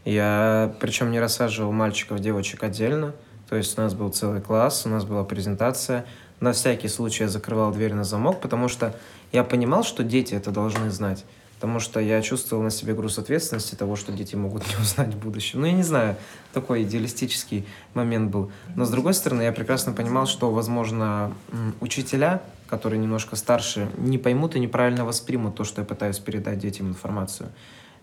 Я 0.05 0.74
причем 0.81 1.12
не 1.12 1.20
рассаживал 1.20 1.70
мальчиков, 1.70 2.18
девочек 2.18 2.64
отдельно. 2.64 3.14
То 3.48 3.55
есть 3.55 3.79
у 3.79 3.83
нас 3.83 3.94
был 3.94 4.11
целый 4.11 4.40
класс, 4.40 4.85
у 4.85 4.88
нас 4.88 5.05
была 5.05 5.22
презентация. 5.22 6.07
На 6.40 6.53
всякий 6.53 6.88
случай 6.88 7.22
я 7.24 7.29
закрывал 7.29 7.70
дверь 7.70 7.94
на 7.94 8.03
замок, 8.03 8.40
потому 8.40 8.66
что 8.66 8.96
я 9.31 9.44
понимал, 9.44 9.85
что 9.85 10.03
дети 10.03 10.35
это 10.35 10.51
должны 10.51 10.90
знать. 10.90 11.24
Потому 11.59 11.81
что 11.81 11.99
я 11.99 12.23
чувствовал 12.23 12.62
на 12.62 12.71
себе 12.71 12.94
груз 12.94 13.18
ответственности 13.18 13.75
того, 13.75 13.97
что 13.97 14.12
дети 14.12 14.37
могут 14.37 14.64
не 14.68 14.77
узнать 14.81 15.12
в 15.12 15.18
будущем. 15.18 15.61
Ну, 15.61 15.66
я 15.66 15.73
не 15.73 15.83
знаю, 15.83 16.14
такой 16.53 16.85
идеалистический 16.85 17.66
момент 17.94 18.31
был. 18.31 18.53
Но, 18.77 18.85
с 18.85 18.90
другой 18.90 19.12
стороны, 19.12 19.42
я 19.42 19.51
прекрасно 19.51 19.92
понимал, 19.92 20.27
что, 20.27 20.53
возможно, 20.53 21.33
учителя, 21.81 22.42
которые 22.68 23.01
немножко 23.01 23.35
старше, 23.35 23.90
не 23.99 24.18
поймут 24.18 24.55
и 24.55 24.61
неправильно 24.61 25.05
воспримут 25.05 25.57
то, 25.57 25.64
что 25.64 25.81
я 25.81 25.85
пытаюсь 25.85 26.21
передать 26.21 26.61
детям 26.61 26.88
информацию. 26.88 27.49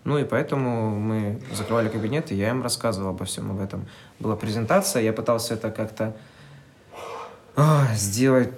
Ну 0.04 0.18
и 0.18 0.24
поэтому 0.24 0.90
мы 0.90 1.40
закрывали 1.52 1.88
кабинет, 1.88 2.30
и 2.32 2.34
я 2.34 2.50
им 2.50 2.62
рассказывал 2.62 3.10
обо 3.10 3.24
всем 3.24 3.50
об 3.50 3.60
этом. 3.60 3.86
Была 4.20 4.36
презентация, 4.36 5.02
я 5.02 5.12
пытался 5.12 5.54
это 5.54 5.70
как-то 5.70 6.14
сделать 7.94 8.52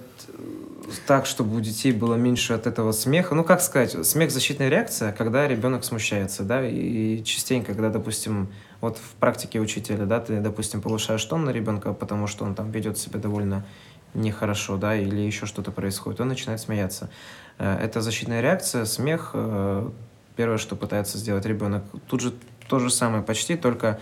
так, 1.05 1.25
чтобы 1.25 1.55
у 1.55 1.59
детей 1.59 1.91
было 1.91 2.15
меньше 2.15 2.53
от 2.53 2.67
этого 2.67 2.91
смеха. 2.91 3.35
Ну, 3.35 3.43
как 3.43 3.61
сказать, 3.61 4.05
смех– 4.05 4.31
защитная 4.31 4.69
реакция, 4.69 5.11
когда 5.11 5.47
ребенок 5.47 5.83
смущается, 5.83 6.43
да, 6.43 6.67
и 6.67 7.23
частенько, 7.23 7.73
когда, 7.73 7.89
допустим, 7.89 8.49
вот 8.81 8.97
в 8.97 9.15
практике 9.19 9.59
учителя, 9.59 10.05
да, 10.05 10.19
ты, 10.19 10.39
допустим, 10.39 10.81
повышаешь 10.81 11.23
тон 11.25 11.45
на 11.45 11.51
ребенка, 11.51 11.93
потому 11.93 12.27
что 12.27 12.45
он 12.45 12.55
там 12.55 12.71
ведет 12.71 12.97
себя 12.97 13.19
довольно 13.19 13.65
нехорошо, 14.13 14.77
да, 14.77 14.95
или 14.95 15.21
еще 15.21 15.45
что-то 15.45 15.71
происходит, 15.71 16.21
он 16.21 16.29
начинает 16.29 16.59
смеяться. 16.59 17.09
Э, 17.57 17.77
это 17.81 18.01
защитная 18.01 18.41
реакция, 18.41 18.85
смех, 18.85 19.31
э, 19.33 19.89
первое, 20.35 20.57
что 20.57 20.75
пытается 20.75 21.17
сделать 21.17 21.45
ребенок. 21.45 21.83
Тут 22.07 22.21
же 22.21 22.33
то 22.67 22.79
же 22.79 22.89
самое 22.89 23.23
почти, 23.23 23.55
только 23.55 23.99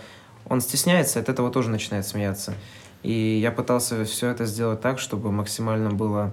он 0.48 0.60
стесняется, 0.60 1.20
от 1.20 1.28
этого 1.28 1.50
тоже 1.50 1.70
начинает 1.70 2.06
смеяться. 2.06 2.54
И 3.02 3.38
я 3.42 3.52
пытался 3.52 4.04
все 4.04 4.28
это 4.28 4.44
сделать 4.44 4.80
так, 4.80 4.98
чтобы 4.98 5.30
максимально 5.30 5.90
было 5.90 6.32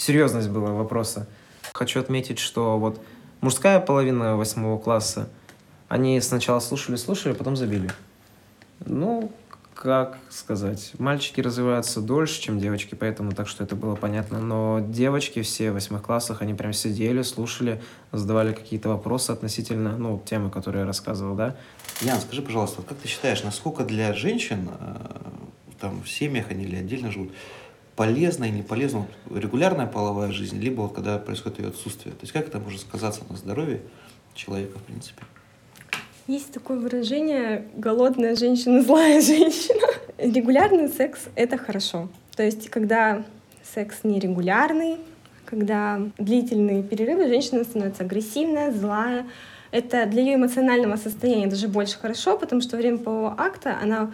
серьезность 0.00 0.48
была 0.48 0.70
вопроса. 0.70 1.28
Хочу 1.74 2.00
отметить, 2.00 2.38
что 2.38 2.78
вот 2.78 3.00
мужская 3.40 3.80
половина 3.80 4.36
восьмого 4.36 4.78
класса, 4.78 5.28
они 5.88 6.20
сначала 6.20 6.60
слушали-слушали, 6.60 7.32
а 7.32 7.36
потом 7.36 7.56
забили. 7.56 7.90
Ну, 8.86 9.30
как 9.74 10.18
сказать, 10.30 10.92
мальчики 10.98 11.40
развиваются 11.40 12.00
дольше, 12.00 12.40
чем 12.40 12.58
девочки, 12.58 12.94
поэтому 12.94 13.32
так 13.32 13.46
что 13.48 13.64
это 13.64 13.76
было 13.76 13.94
понятно. 13.94 14.40
Но 14.40 14.80
девочки 14.80 15.42
все 15.42 15.70
в 15.70 15.74
восьмых 15.74 16.02
классах, 16.02 16.42
они 16.42 16.54
прям 16.54 16.72
сидели, 16.72 17.22
слушали, 17.22 17.82
задавали 18.12 18.52
какие-то 18.52 18.88
вопросы 18.88 19.30
относительно, 19.30 19.96
ну, 19.96 20.22
темы, 20.24 20.50
которые 20.50 20.80
я 20.80 20.86
рассказывал, 20.86 21.34
да. 21.34 21.56
Ян, 22.00 22.20
скажи, 22.20 22.40
пожалуйста, 22.42 22.82
как 22.82 22.98
ты 22.98 23.08
считаешь, 23.08 23.42
насколько 23.42 23.84
для 23.84 24.14
женщин, 24.14 24.68
э, 24.80 24.96
там, 25.78 26.02
в 26.02 26.10
семьях 26.10 26.46
они 26.50 26.64
или 26.64 26.76
отдельно 26.76 27.10
живут, 27.10 27.32
полезна 28.00 28.44
и 28.46 28.50
не 28.50 28.62
полезна 28.62 29.06
вот, 29.26 29.38
регулярная 29.38 29.86
половая 29.86 30.32
жизнь, 30.32 30.58
либо 30.58 30.80
вот 30.80 30.94
когда 30.94 31.18
происходит 31.18 31.58
ее 31.58 31.68
отсутствие. 31.68 32.14
То 32.14 32.22
есть 32.22 32.32
как 32.32 32.48
это 32.48 32.58
может 32.58 32.80
сказаться 32.80 33.20
на 33.28 33.36
здоровье 33.36 33.82
человека, 34.32 34.78
в 34.78 34.82
принципе? 34.84 35.22
Есть 36.26 36.50
такое 36.50 36.78
выражение 36.78 37.66
«голодная 37.76 38.36
женщина, 38.36 38.80
злая 38.80 39.20
женщина». 39.20 39.86
Регулярный 40.18 40.88
секс— 40.88 41.28
это 41.34 41.58
хорошо. 41.58 42.08
То 42.36 42.42
есть 42.42 42.70
когда 42.70 43.22
секс 43.74 43.98
нерегулярный, 44.02 44.96
когда 45.44 46.00
длительные 46.16 46.82
перерывы, 46.82 47.28
женщина 47.28 47.64
становится 47.64 48.04
агрессивная, 48.04 48.72
злая. 48.72 49.26
Это 49.72 50.06
для 50.06 50.22
ее 50.22 50.34
эмоционального 50.36 50.96
состояния 50.96 51.48
даже 51.48 51.68
больше 51.68 51.98
хорошо, 51.98 52.38
потому 52.38 52.62
что 52.62 52.76
во 52.76 52.80
время 52.80 52.96
полового 52.96 53.34
акта 53.36 53.78
она 53.82 54.10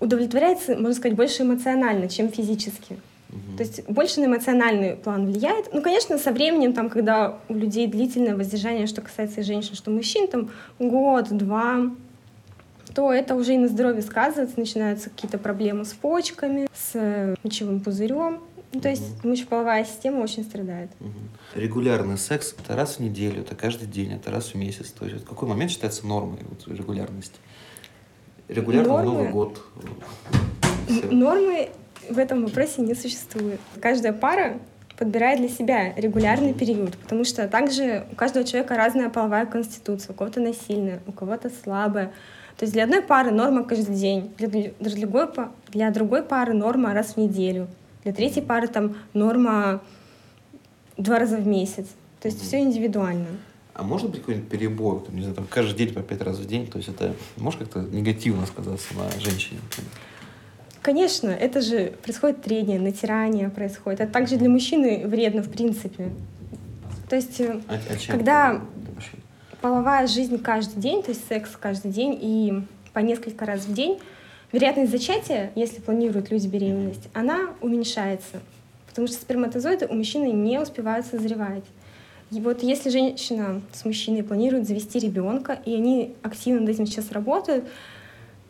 удовлетворяется, 0.00 0.74
можно 0.74 0.94
сказать, 0.94 1.16
больше 1.16 1.42
эмоционально, 1.42 2.08
чем 2.08 2.30
физически. 2.30 2.98
Угу. 3.28 3.56
То 3.58 3.62
есть 3.62 3.88
больше 3.88 4.20
на 4.20 4.24
эмоциональный 4.26 4.96
план 4.96 5.26
влияет. 5.26 5.72
Ну, 5.72 5.82
конечно, 5.82 6.18
со 6.18 6.32
временем, 6.32 6.72
там, 6.72 6.88
когда 6.88 7.38
у 7.48 7.54
людей 7.54 7.86
длительное 7.86 8.36
воздержание, 8.36 8.86
что 8.86 9.02
касается 9.02 9.40
и 9.40 9.44
женщин, 9.44 9.74
что 9.74 9.90
мужчин, 9.90 10.26
там 10.26 10.50
год, 10.78 11.28
два, 11.30 11.90
то 12.94 13.12
это 13.12 13.36
уже 13.36 13.54
и 13.54 13.58
на 13.58 13.68
здоровье 13.68 14.02
сказывается, 14.02 14.58
начинаются 14.58 15.10
какие-то 15.10 15.38
проблемы 15.38 15.84
с 15.84 15.92
почками, 15.92 16.68
с 16.74 17.36
мочевым 17.44 17.80
пузырем. 17.80 18.40
Ну, 18.72 18.80
то 18.80 18.88
есть 18.88 19.18
угу. 19.18 19.28
мочеполовая 19.28 19.84
система 19.84 20.20
очень 20.20 20.44
страдает. 20.44 20.90
Угу. 21.00 21.60
Регулярный 21.60 22.18
секс 22.18 22.54
это 22.58 22.76
раз 22.76 22.96
в 22.96 23.00
неделю, 23.00 23.42
это 23.42 23.54
каждый 23.54 23.86
день, 23.86 24.12
это 24.12 24.30
раз 24.30 24.48
в 24.48 24.54
месяц. 24.54 24.90
То 24.90 25.06
есть 25.06 25.24
какой 25.24 25.48
момент 25.48 25.72
считается 25.72 26.06
нормой 26.06 26.38
вот, 26.48 26.66
регулярности? 26.68 27.34
Регулярно 28.50 28.88
Нормы... 28.88 29.12
Новый 29.12 29.28
год. 29.28 29.62
Все. 30.88 31.06
Нормы 31.06 31.68
в 32.08 32.18
этом 32.18 32.44
вопросе 32.44 32.82
не 32.82 32.94
существует. 32.94 33.60
Каждая 33.80 34.12
пара 34.12 34.58
подбирает 34.98 35.38
для 35.38 35.48
себя 35.48 35.94
регулярный 35.94 36.52
период, 36.52 36.96
потому 36.98 37.24
что 37.24 37.46
также 37.48 38.04
у 38.10 38.16
каждого 38.16 38.44
человека 38.44 38.74
разная 38.76 39.08
половая 39.08 39.46
конституция, 39.46 40.12
у 40.12 40.16
кого-то 40.16 40.40
она 40.40 40.52
сильная, 40.52 41.00
у 41.06 41.12
кого-то 41.12 41.50
слабая. 41.62 42.06
То 42.56 42.64
есть 42.64 42.72
для 42.74 42.84
одной 42.84 43.02
пары 43.02 43.30
норма 43.30 43.64
каждый 43.64 43.94
день, 43.94 44.32
для 44.36 44.48
другой, 44.48 45.28
для 45.68 45.90
другой 45.90 46.22
пары 46.22 46.52
норма 46.52 46.92
раз 46.92 47.14
в 47.14 47.16
неделю, 47.16 47.68
для 48.02 48.12
третьей 48.12 48.42
пары 48.42 48.66
там 48.66 48.96
норма 49.14 49.80
два 50.96 51.20
раза 51.20 51.36
в 51.36 51.46
месяц. 51.46 51.86
То 52.20 52.28
есть 52.28 52.42
все 52.42 52.58
индивидуально. 52.58 53.28
А 53.74 53.82
может 53.82 54.10
быть 54.10 54.20
какой-нибудь 54.20 54.48
перебор, 54.48 55.00
там, 55.00 55.14
не 55.14 55.22
знаю, 55.22 55.36
там, 55.36 55.46
каждый 55.48 55.76
день 55.76 55.94
по 55.94 56.02
пять 56.02 56.20
раз 56.22 56.38
в 56.38 56.46
день, 56.46 56.66
то 56.66 56.78
есть 56.78 56.88
это 56.88 57.14
может 57.36 57.60
как-то 57.60 57.80
негативно 57.80 58.46
сказаться 58.46 58.94
на 58.94 59.10
женщине? 59.20 59.60
Конечно, 60.82 61.28
это 61.28 61.60
же 61.60 61.92
происходит 62.02 62.42
трение, 62.42 62.80
натирание 62.80 63.50
происходит. 63.50 64.00
Это 64.00 64.12
также 64.12 64.36
для 64.36 64.48
мужчины 64.48 65.06
вредно 65.06 65.42
в 65.42 65.50
принципе. 65.50 66.10
То 67.08 67.16
есть, 67.16 67.40
э, 67.40 67.60
а, 67.68 67.74
а 67.74 68.10
когда 68.10 68.62
половая 69.60 70.06
жизнь 70.06 70.38
каждый 70.38 70.80
день, 70.80 71.02
то 71.02 71.10
есть 71.10 71.26
секс 71.28 71.50
каждый 71.58 71.90
день 71.90 72.18
и 72.20 72.62
по 72.92 73.00
несколько 73.00 73.44
раз 73.44 73.66
в 73.66 73.74
день, 73.74 73.98
вероятность 74.52 74.90
зачатия, 74.90 75.52
если 75.54 75.80
планируют 75.80 76.30
люди 76.30 76.46
беременность, 76.46 77.08
она 77.12 77.50
уменьшается. 77.60 78.40
Потому 78.88 79.06
что 79.06 79.16
сперматозоиды 79.16 79.86
у 79.86 79.94
мужчины 79.94 80.32
не 80.32 80.58
успевают 80.58 81.06
созревать. 81.06 81.64
И 82.32 82.40
вот 82.40 82.62
если 82.62 82.90
женщина 82.90 83.60
с 83.72 83.84
мужчиной 83.84 84.22
планирует 84.22 84.66
завести 84.66 84.98
ребенка, 85.00 85.58
и 85.64 85.74
они 85.74 86.14
активно 86.22 86.60
над 86.60 86.70
этим 86.70 86.86
сейчас 86.86 87.10
работают, 87.10 87.64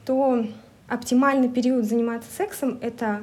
то 0.05 0.45
оптимальный 0.87 1.49
период 1.49 1.87
заниматься 1.87 2.29
сексом— 2.31 2.79
это 2.83 3.21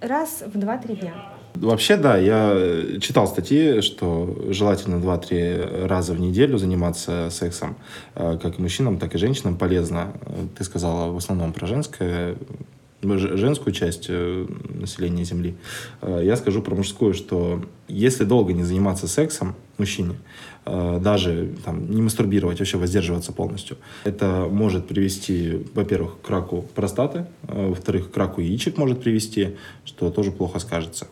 раз 0.00 0.42
в 0.44 0.58
2-3 0.58 1.00
дня. 1.00 1.14
Вообще, 1.54 1.96
да, 1.96 2.16
я 2.16 2.98
читал 3.00 3.28
статьи, 3.28 3.80
что 3.80 4.46
желательно 4.48 4.96
2-3 4.96 5.86
раза 5.86 6.12
в 6.12 6.20
неделю 6.20 6.58
заниматься 6.58 7.28
сексом, 7.30 7.76
э, 8.16 8.38
как 8.42 8.58
мужчинам, 8.58 8.98
так 8.98 9.14
и 9.14 9.18
женщинам 9.18 9.56
полезно. 9.56 10.14
Ты 10.58 10.64
сказала 10.64 11.12
в 11.12 11.16
основном 11.16 11.52
про 11.52 11.66
женское 11.66 12.34
женскую 13.18 13.72
часть 13.72 14.06
э, 14.08 14.46
населения 14.68 15.24
Земли. 15.24 15.54
Э, 16.02 16.20
Я 16.24 16.36
скажу 16.36 16.62
про 16.62 16.74
мужскую, 16.74 17.14
что 17.14 17.64
если 17.88 18.24
долго 18.24 18.52
не 18.52 18.64
заниматься 18.64 19.08
сексом 19.08 19.54
мужчине, 19.78 20.16
э, 20.64 20.98
даже 21.02 21.54
там, 21.64 21.90
не 21.90 22.02
мастурбировать, 22.02 22.58
вообще 22.58 22.78
воздерживаться 22.78 23.32
полностью, 23.32 23.76
это 24.04 24.48
может 24.50 24.86
привести, 24.88 25.66
во-первых, 25.74 26.20
к 26.22 26.30
раку 26.30 26.62
простаты, 26.74 27.26
во-вторых, 27.42 28.10
к 28.10 28.16
раку 28.16 28.40
яичек 28.40 28.76
может 28.78 29.02
привести, 29.02 29.56
что 29.84 30.10
тоже 30.10 30.32
плохо 30.32 30.58
скажется. 30.58 31.06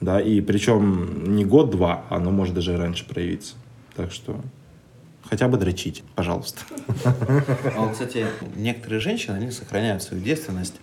Да, 0.00 0.20
и 0.20 0.40
причем 0.40 1.34
не 1.34 1.44
год-два, 1.44 2.04
оно 2.10 2.30
может 2.30 2.54
даже 2.54 2.76
раньше 2.76 3.06
проявиться. 3.06 3.54
Так 3.96 4.12
что 4.12 4.40
хотя 5.28 5.48
бы 5.48 5.56
дрочить, 5.56 6.02
пожалуйста. 6.14 6.60
А 7.04 7.80
вот, 7.80 7.92
кстати, 7.92 8.26
некоторые 8.56 9.00
женщины, 9.00 9.36
они 9.36 9.50
сохраняют 9.50 10.02
свою 10.02 10.22
девственность. 10.22 10.74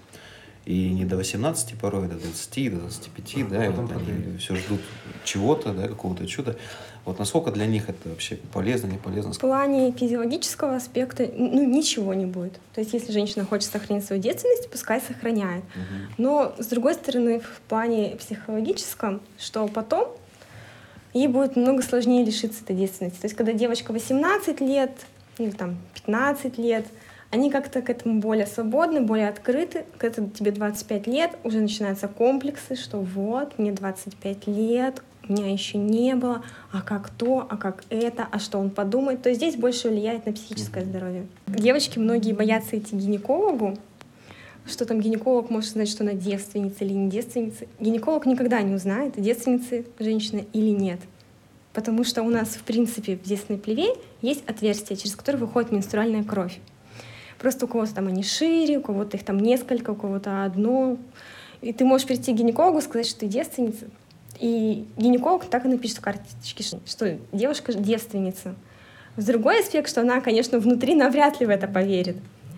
И 0.65 0.89
не 0.89 1.05
до 1.05 1.17
18 1.17 1.77
порой, 1.79 2.07
до 2.07 2.15
20, 2.15 2.73
до 2.73 2.79
25, 2.81 3.49
да, 3.49 3.65
и 3.65 3.69
вот 3.69 3.91
они 3.91 4.37
все 4.37 4.55
ждут 4.55 4.81
чего-то, 5.23 5.73
да, 5.73 5.87
какого-то 5.87 6.27
чуда. 6.27 6.55
Вот 7.03 7.17
насколько 7.17 7.49
для 7.51 7.65
них 7.65 7.89
это 7.89 8.09
вообще 8.09 8.37
полезно, 8.53 8.87
не 8.87 8.97
полезно? 8.97 9.33
В 9.33 9.39
плане 9.39 9.91
физиологического 9.91 10.75
аспекта 10.75 11.27
ну, 11.35 11.67
ничего 11.67 12.13
не 12.13 12.27
будет. 12.27 12.59
То 12.75 12.81
есть 12.81 12.93
если 12.93 13.11
женщина 13.11 13.43
хочет 13.43 13.71
сохранить 13.71 14.05
свою 14.05 14.21
девственность, 14.21 14.69
пускай 14.69 15.01
сохраняет. 15.01 15.63
Мгм. 15.75 16.13
Но, 16.19 16.55
с 16.59 16.67
другой 16.67 16.93
стороны, 16.93 17.39
в 17.39 17.61
плане 17.67 18.15
психологическом, 18.19 19.21
что 19.39 19.67
потом 19.67 20.09
ей 21.13 21.27
будет 21.27 21.55
намного 21.55 21.81
сложнее 21.81 22.23
лишиться 22.23 22.63
этой 22.63 22.75
девственности. 22.75 23.19
То 23.19 23.25
есть, 23.25 23.35
когда 23.35 23.53
девочка 23.53 23.91
18 23.91 24.61
лет 24.61 24.91
или 25.39 25.51
там 25.51 25.77
15 25.95 26.59
лет, 26.59 26.85
они 27.31 27.49
как-то 27.49 27.81
к 27.81 27.89
этому 27.89 28.19
более 28.19 28.45
свободны, 28.45 29.01
более 29.01 29.29
открыты. 29.29 29.85
Когда 29.97 30.23
тебе 30.27 30.51
25 30.51 31.07
лет, 31.07 31.31
уже 31.43 31.59
начинаются 31.59 32.07
комплексы, 32.07 32.75
что 32.75 32.99
вот, 32.99 33.57
мне 33.57 33.71
25 33.71 34.47
лет, 34.47 35.01
у 35.27 35.33
меня 35.33 35.51
еще 35.51 35.77
не 35.77 36.15
было, 36.15 36.43
а 36.71 36.81
как 36.81 37.09
то, 37.09 37.47
а 37.49 37.55
как 37.55 37.85
это, 37.89 38.27
а 38.29 38.37
что 38.39 38.59
он 38.59 38.69
подумает. 38.69 39.21
То 39.21 39.29
есть 39.29 39.39
здесь 39.39 39.55
больше 39.55 39.89
влияет 39.89 40.25
на 40.25 40.33
психическое 40.33 40.83
здоровье. 40.83 41.25
Девочки 41.47 41.99
многие 41.99 42.33
боятся 42.33 42.77
идти 42.77 42.95
к 42.95 42.99
гинекологу, 42.99 43.77
что 44.65 44.85
там 44.85 44.99
гинеколог 44.99 45.49
может 45.49 45.71
знать, 45.71 45.89
что 45.89 46.03
она 46.03 46.13
девственница 46.13 46.83
или 46.83 46.93
не 46.93 47.09
девственница. 47.09 47.65
Гинеколог 47.79 48.25
никогда 48.25 48.61
не 48.61 48.75
узнает, 48.75 49.13
девственница 49.15 49.83
женщина 49.99 50.41
или 50.51 50.69
нет. 50.69 50.99
Потому 51.71 52.03
что 52.03 52.23
у 52.23 52.29
нас, 52.29 52.49
в 52.49 52.63
принципе, 52.63 53.15
в 53.15 53.23
девственной 53.23 53.57
плеве 53.57 53.93
есть 54.21 54.43
отверстие, 54.47 54.97
через 54.97 55.15
которое 55.15 55.37
выходит 55.37 55.71
менструальная 55.71 56.23
кровь. 56.23 56.59
Просто 57.41 57.65
у 57.65 57.67
кого-то 57.67 57.95
там 57.95 58.07
они 58.07 58.21
шире, 58.21 58.77
у 58.77 58.81
кого-то 58.81 59.17
их 59.17 59.25
там 59.25 59.39
несколько, 59.39 59.89
у 59.91 59.95
кого-то 59.95 60.45
одно. 60.45 60.97
И 61.61 61.73
ты 61.73 61.85
можешь 61.85 62.05
прийти 62.05 62.33
к 62.33 62.35
гинекологу 62.35 62.77
и 62.77 62.81
сказать, 62.81 63.07
что 63.07 63.21
ты 63.21 63.25
девственница. 63.25 63.87
И 64.39 64.85
гинеколог 64.95 65.45
так 65.45 65.65
и 65.65 65.67
напишет 65.67 65.97
в 65.97 66.01
карточке, 66.01 66.63
что 66.85 67.17
девушка 67.31 67.73
девственница. 67.73 68.53
С 69.17 69.25
другой 69.25 69.61
аспект, 69.61 69.89
что 69.89 70.01
она, 70.01 70.21
конечно, 70.21 70.59
внутри 70.59 70.93
навряд 70.93 71.39
ли 71.39 71.47
в 71.47 71.49
это 71.49 71.67
поверит. 71.67 72.17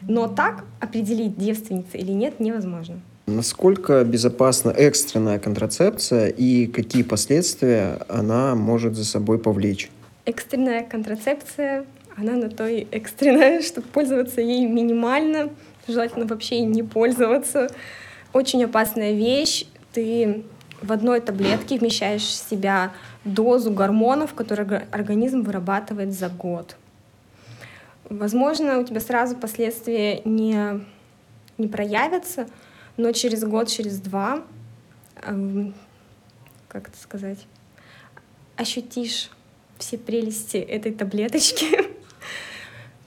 Но 0.09 0.27
так 0.27 0.65
определить, 0.81 1.37
девственница 1.37 1.97
или 1.97 2.11
нет, 2.11 2.41
невозможно. 2.41 2.99
Насколько 3.25 4.03
безопасна 4.03 4.71
экстренная 4.71 5.39
контрацепция 5.39 6.27
и 6.27 6.67
какие 6.67 7.03
последствия 7.03 7.99
она 8.09 8.53
может 8.55 8.95
за 8.95 9.05
собой 9.05 9.39
повлечь? 9.39 9.89
Экстренная 10.25 10.83
контрацепция, 10.83 11.85
она 12.15 12.33
на 12.33 12.49
то 12.49 12.67
и 12.67 12.87
экстренная, 12.91 13.61
чтобы 13.63 13.87
пользоваться 13.87 14.41
ей 14.41 14.65
минимально, 14.65 15.49
желательно 15.87 16.25
вообще 16.25 16.59
ей 16.59 16.65
не 16.65 16.83
пользоваться. 16.83 17.69
Очень 18.33 18.63
опасная 18.65 19.13
вещь. 19.13 19.65
Ты 19.93 20.43
в 20.81 20.91
одной 20.91 21.21
таблетке 21.21 21.77
вмещаешь 21.77 22.23
в 22.23 22.49
себя 22.49 22.91
дозу 23.23 23.71
гормонов, 23.71 24.33
которые 24.33 24.67
ор- 24.67 24.83
организм 24.91 25.41
вырабатывает 25.41 26.11
за 26.13 26.29
год. 26.29 26.75
Возможно, 28.09 28.79
у 28.79 28.83
тебя 28.83 28.99
сразу 28.99 29.35
последствия 29.35 30.21
не, 30.25 30.85
не 31.57 31.67
проявятся, 31.67 32.47
но 32.97 33.11
через 33.11 33.43
год, 33.43 33.69
через 33.69 33.99
два, 33.99 34.43
эм, 35.23 35.73
как 36.67 36.89
это 36.89 36.97
сказать, 36.97 37.39
ощутишь 38.57 39.31
все 39.77 39.97
прелести 39.97 40.57
этой 40.57 40.91
таблеточки. 40.91 41.93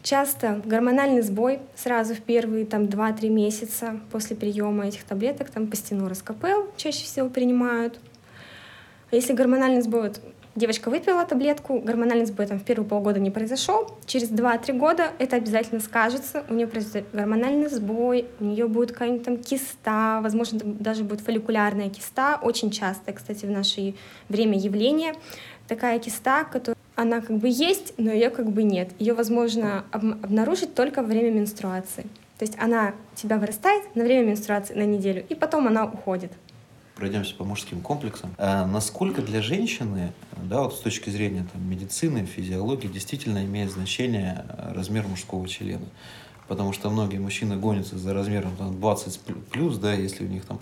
Часто 0.06 0.62
гормональный 0.64 1.20
сбой 1.20 1.58
сразу 1.74 2.14
в 2.14 2.20
первые 2.20 2.64
там 2.64 2.84
2-3 2.84 3.28
месяца 3.28 3.98
после 4.12 4.36
приема 4.36 4.86
этих 4.86 5.02
таблеток, 5.02 5.50
там 5.50 5.66
пастенор 5.66 6.14
СКПЛ 6.14 6.70
чаще 6.76 7.04
всего 7.04 7.28
принимают. 7.28 7.98
А 9.10 9.16
Если 9.16 9.32
гормональный 9.32 9.82
сбой, 9.82 10.02
вот 10.02 10.20
девочка 10.54 10.90
выпила 10.90 11.24
таблетку, 11.24 11.80
гормональный 11.80 12.26
сбой 12.26 12.46
там 12.46 12.60
в 12.60 12.62
первые 12.62 12.88
полгода 12.88 13.18
не 13.18 13.32
произошел, 13.32 13.98
через 14.06 14.30
2-3 14.30 14.78
года 14.78 15.10
это 15.18 15.34
обязательно 15.34 15.80
скажется, 15.80 16.44
у 16.48 16.54
нее 16.54 16.68
произойдет 16.68 17.10
гормональный 17.12 17.68
сбой, 17.68 18.26
у 18.38 18.44
нее 18.44 18.68
будет 18.68 18.92
какая-нибудь 18.92 19.24
там 19.24 19.38
киста, 19.38 20.20
возможно, 20.22 20.60
даже 20.62 21.02
будет 21.02 21.20
фолликулярная 21.22 21.90
киста, 21.90 22.38
очень 22.40 22.70
часто, 22.70 23.12
кстати, 23.12 23.44
в 23.44 23.50
наше 23.50 23.94
время 24.28 24.56
явление, 24.56 25.14
такая 25.66 25.98
киста, 25.98 26.44
которая 26.44 26.75
она 26.96 27.20
как 27.20 27.36
бы 27.38 27.48
есть, 27.48 27.92
но 27.98 28.10
ее 28.10 28.30
как 28.30 28.50
бы 28.50 28.62
нет. 28.62 28.90
Ее 28.98 29.14
возможно 29.14 29.84
об- 29.92 30.24
обнаружить 30.24 30.74
только 30.74 31.02
во 31.02 31.08
время 31.08 31.30
менструации. 31.30 32.02
То 32.38 32.44
есть 32.44 32.58
она 32.58 32.94
тебя 33.14 33.38
вырастает 33.38 33.94
на 33.94 34.04
время 34.04 34.30
менструации 34.30 34.74
на 34.74 34.84
неделю, 34.84 35.24
и 35.28 35.34
потом 35.34 35.68
она 35.68 35.84
уходит. 35.84 36.32
Пройдемся 36.94 37.34
по 37.34 37.44
мужским 37.44 37.82
комплексам. 37.82 38.30
А 38.38 38.66
насколько 38.66 39.20
для 39.20 39.42
женщины, 39.42 40.12
да, 40.42 40.62
вот 40.62 40.74
с 40.74 40.78
точки 40.80 41.10
зрения 41.10 41.46
там, 41.52 41.62
медицины, 41.70 42.24
физиологии, 42.24 42.88
действительно 42.88 43.44
имеет 43.44 43.70
значение 43.70 44.46
э, 44.48 44.72
размер 44.74 45.06
мужского 45.06 45.46
члена? 45.46 45.84
Потому 46.48 46.72
что 46.72 46.88
многие 46.88 47.18
мужчины 47.18 47.56
гонятся 47.56 47.98
за 47.98 48.14
размером 48.14 48.56
там, 48.56 48.80
20 48.80 49.20
плю- 49.26 49.42
плюс, 49.50 49.76
да, 49.76 49.92
если 49.92 50.24
у 50.24 50.28
них 50.28 50.46
там 50.46 50.60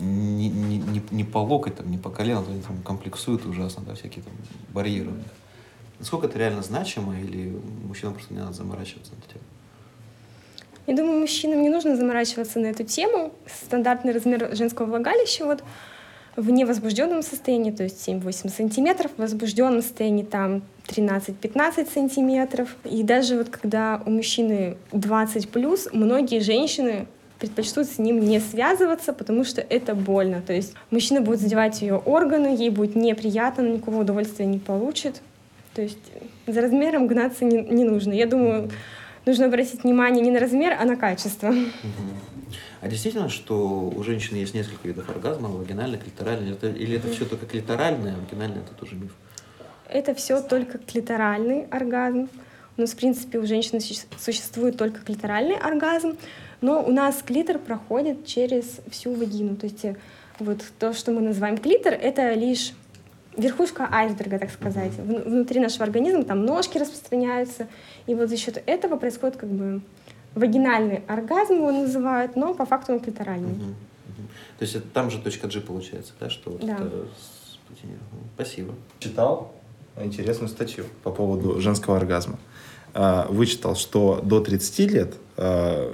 не, 0.00 0.48
не, 0.48 0.78
не, 0.78 1.02
не 1.10 1.24
по 1.24 1.38
локоть, 1.38 1.76
там, 1.76 1.90
не 1.90 1.98
по 1.98 2.10
колено, 2.10 2.42
то 2.44 2.52
они 2.52 2.62
там 2.62 2.80
комплексуют 2.82 3.44
ужасно, 3.46 3.82
да, 3.82 3.94
всякие 3.94 4.22
там 4.22 4.34
барьеры 4.72 5.08
у 5.08 5.14
них. 5.14 5.26
Насколько 6.00 6.26
это 6.26 6.38
реально 6.38 6.62
значимо, 6.62 7.18
или 7.18 7.52
мужчинам 7.86 8.14
просто 8.14 8.34
не 8.34 8.40
надо 8.40 8.54
заморачиваться 8.54 9.12
на 9.12 9.18
эту 9.18 9.28
тему? 9.28 9.44
Я 10.86 10.96
думаю, 10.96 11.20
мужчинам 11.20 11.62
не 11.62 11.68
нужно 11.68 11.96
заморачиваться 11.96 12.58
на 12.58 12.66
эту 12.66 12.84
тему. 12.84 13.32
Стандартный 13.46 14.12
размер 14.12 14.56
женского 14.56 14.86
влагалища 14.86 15.44
вот 15.44 15.62
в 16.36 16.50
невозбужденном 16.50 17.22
состоянии, 17.22 17.70
то 17.70 17.82
есть 17.82 18.08
7-8 18.08 18.48
сантиметров, 18.48 19.10
в 19.16 19.20
возбужденном 19.20 19.82
состоянии 19.82 20.22
там 20.22 20.62
13-15 20.86 21.92
сантиметров. 21.92 22.74
И 22.84 23.02
даже 23.02 23.36
вот 23.36 23.50
когда 23.50 24.02
у 24.06 24.10
мужчины 24.10 24.78
20 24.92 25.50
плюс, 25.50 25.88
многие 25.92 26.40
женщины 26.40 27.06
предпочтут 27.38 27.86
с 27.86 27.98
ним 27.98 28.20
не 28.20 28.40
связываться, 28.40 29.12
потому 29.12 29.44
что 29.44 29.60
это 29.60 29.94
больно. 29.94 30.42
То 30.42 30.52
есть 30.52 30.74
мужчина 30.90 31.20
будет 31.20 31.40
задевать 31.40 31.82
ее 31.82 31.96
органы, 31.96 32.56
ей 32.56 32.70
будет 32.70 32.96
неприятно, 32.96 33.62
никакого 33.62 34.00
удовольствия 34.00 34.46
не 34.46 34.58
получит. 34.58 35.22
То 35.74 35.82
есть 35.82 35.98
за 36.46 36.60
размером 36.60 37.06
гнаться 37.06 37.44
не, 37.44 37.62
не 37.62 37.84
нужно. 37.84 38.12
Я 38.12 38.26
думаю, 38.26 38.70
нужно 39.26 39.46
обратить 39.46 39.84
внимание 39.84 40.22
не 40.24 40.30
на 40.30 40.40
размер, 40.40 40.76
а 40.78 40.84
на 40.84 40.96
качество. 40.96 41.54
А 42.80 42.88
действительно, 42.88 43.28
что 43.28 43.92
у 43.94 44.02
женщин 44.02 44.36
есть 44.36 44.54
несколько 44.54 44.88
видов 44.88 45.08
оргазма, 45.10 45.48
вагинальный, 45.50 45.98
клиторальный, 45.98 46.52
это- 46.52 46.68
или 46.68 46.96
это 46.96 47.08
все 47.10 47.24
только 47.26 47.44
клиторальный, 47.46 48.12
а 48.12 48.16
вагинальный 48.16 48.58
это 48.62 48.72
тоже 48.74 48.94
миф? 48.96 49.12
Это 49.88 50.14
все 50.14 50.40
только 50.40 50.78
клиторальный 50.78 51.66
оргазм. 51.70 52.28
У 52.76 52.80
нас, 52.80 52.90
в 52.92 52.96
принципе, 52.96 53.38
у 53.38 53.46
женщины 53.46 53.80
суще- 53.80 54.06
существует 54.18 54.76
только 54.78 55.00
клиторальный 55.02 55.56
оргазм, 55.56 56.16
но 56.62 56.82
у 56.82 56.90
нас 56.90 57.22
клитор 57.22 57.58
проходит 57.58 58.24
через 58.24 58.80
всю 58.90 59.12
вагину. 59.12 59.56
То 59.56 59.66
есть 59.66 59.84
э, 59.84 59.96
вот 60.38 60.62
то, 60.78 60.94
что 60.94 61.12
мы 61.12 61.20
называем 61.20 61.58
клитор, 61.58 61.92
это 61.92 62.32
лишь 62.32 62.72
верхушка 63.36 63.88
айсберга, 63.90 64.38
так 64.38 64.50
сказать. 64.50 64.92
Вну- 64.98 65.22
Внутри 65.24 65.60
нашего 65.60 65.84
организма 65.84 66.24
там 66.24 66.44
ножки 66.44 66.78
распространяются, 66.78 67.68
и 68.06 68.14
вот 68.14 68.28
за 68.28 68.36
счет 68.36 68.62
этого 68.66 68.96
происходит 68.96 69.36
как 69.36 69.48
бы 69.50 69.80
вагинальный 70.34 71.02
оргазм 71.08 71.54
его 71.54 71.72
называют, 71.72 72.36
но 72.36 72.54
по 72.54 72.64
факту 72.66 72.92
он 72.92 73.00
клиторальный. 73.00 73.48
Мгм, 73.52 73.64
мгм. 73.64 74.28
То 74.58 74.62
есть 74.64 74.74
это 74.76 74.86
там 74.92 75.10
же 75.10 75.18
точка 75.18 75.48
G 75.48 75.60
получается, 75.60 76.12
да, 76.20 76.30
что 76.30 76.50
вот 76.50 76.60
Да. 76.60 76.74
это 76.74 77.08
сплетение. 77.64 77.98
Мгм. 78.12 78.22
Спасибо. 78.34 78.74
Читал 78.98 79.52
интересную 80.00 80.48
статью 80.48 80.84
по 81.02 81.10
поводу 81.10 81.60
женского 81.60 81.96
оргазма. 81.96 82.38
А, 82.94 83.26
Вычитал, 83.28 83.76
что 83.76 84.20
до 84.22 84.40
30 84.40 84.86
лет 84.86 85.14
а, 85.36 85.92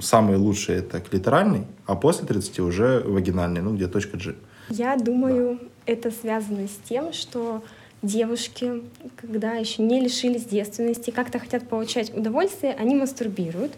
самый 0.00 0.36
лучший 0.36 0.76
это 0.76 1.00
клиторальный, 1.00 1.66
а 1.86 1.94
после 1.96 2.26
30 2.26 2.60
уже 2.60 3.00
вагинальный, 3.00 3.60
ну 3.62 3.74
где 3.74 3.86
точка 3.88 4.16
G. 4.16 4.34
Я 4.68 4.96
думаю, 4.96 5.58
это 5.86 6.10
связано 6.10 6.68
с 6.68 6.76
тем, 6.88 7.12
что 7.12 7.62
девушки, 8.02 8.82
когда 9.16 9.54
еще 9.54 9.82
не 9.82 10.00
лишились 10.00 10.44
девственности, 10.44 11.10
как-то 11.10 11.38
хотят 11.38 11.68
получать 11.68 12.14
удовольствие, 12.14 12.74
они 12.78 12.94
мастурбируют. 12.94 13.72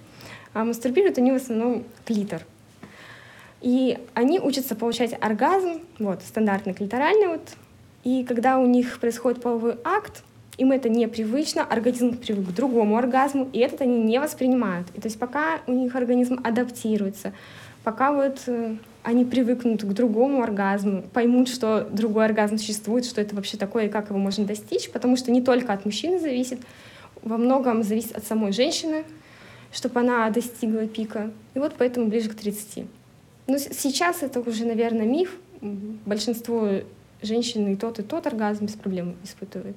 А 0.55 0.65
мастурбируют 0.65 1.19
они 1.19 1.33
в 1.33 1.37
основном 1.37 1.85
клитор. 2.05 2.43
И 3.61 3.99
они 4.15 4.41
учатся 4.41 4.75
получать 4.75 5.15
оргазм, 5.21 5.83
вот, 5.99 6.23
стандартный 6.23 6.75
клиторальный 6.75 7.29
вот. 7.29 7.43
И 8.05 8.25
когда 8.25 8.59
у 8.59 8.67
них 8.67 9.01
происходит 9.01 9.43
половой 9.43 9.77
акт, 9.85 10.23
им 10.57 10.73
это 10.73 10.89
непривычно, 10.89 11.65
организм 11.65 12.17
привык 12.17 12.49
к 12.49 12.53
другому 12.53 12.97
оргазму, 12.97 13.49
и 13.53 13.59
этот 13.59 13.83
они 13.83 14.03
не 14.03 14.19
воспринимают. 14.19 14.89
И 14.95 15.01
то 15.01 15.07
есть 15.07 15.19
пока 15.19 15.61
у 15.67 15.73
них 15.73 15.95
организм 15.95 16.41
адаптируется, 16.43 17.33
пока 17.85 18.13
вот 18.13 18.41
э, 18.47 18.77
они 19.09 19.25
привыкнут 19.25 19.83
к 19.85 19.93
другому 19.95 20.43
оргазму, 20.43 21.01
поймут, 21.01 21.49
что 21.49 21.89
другой 21.91 22.27
оргазм 22.27 22.59
существует, 22.59 23.07
что 23.07 23.23
это 23.23 23.35
вообще 23.35 23.57
такое 23.57 23.87
и 23.87 23.89
как 23.89 24.11
его 24.11 24.19
можно 24.19 24.45
достичь, 24.45 24.91
потому 24.91 25.17
что 25.17 25.31
не 25.31 25.41
только 25.41 25.73
от 25.73 25.87
мужчины 25.87 26.19
зависит, 26.19 26.61
во 27.23 27.39
многом 27.39 27.83
зависит 27.83 28.15
от 28.15 28.27
самой 28.27 28.53
женщины, 28.53 29.05
чтобы 29.73 30.01
она 30.01 30.29
достигла 30.29 30.87
пика. 30.87 31.31
И 31.55 31.59
вот 31.59 31.77
поэтому 31.79 32.09
ближе 32.09 32.29
к 32.29 32.35
30. 32.35 32.85
Но 33.47 33.57
сейчас 33.57 34.23
это 34.23 34.41
уже, 34.41 34.67
наверное, 34.67 35.07
миф. 35.07 35.35
Большинство 36.05 36.69
женщин 37.23 37.67
и 37.73 37.77
тот, 37.77 38.01
и 38.01 38.03
тот 38.03 38.27
оргазм 38.27 38.67
без 38.67 38.75
проблем 38.75 39.17
испытывает. 39.25 39.77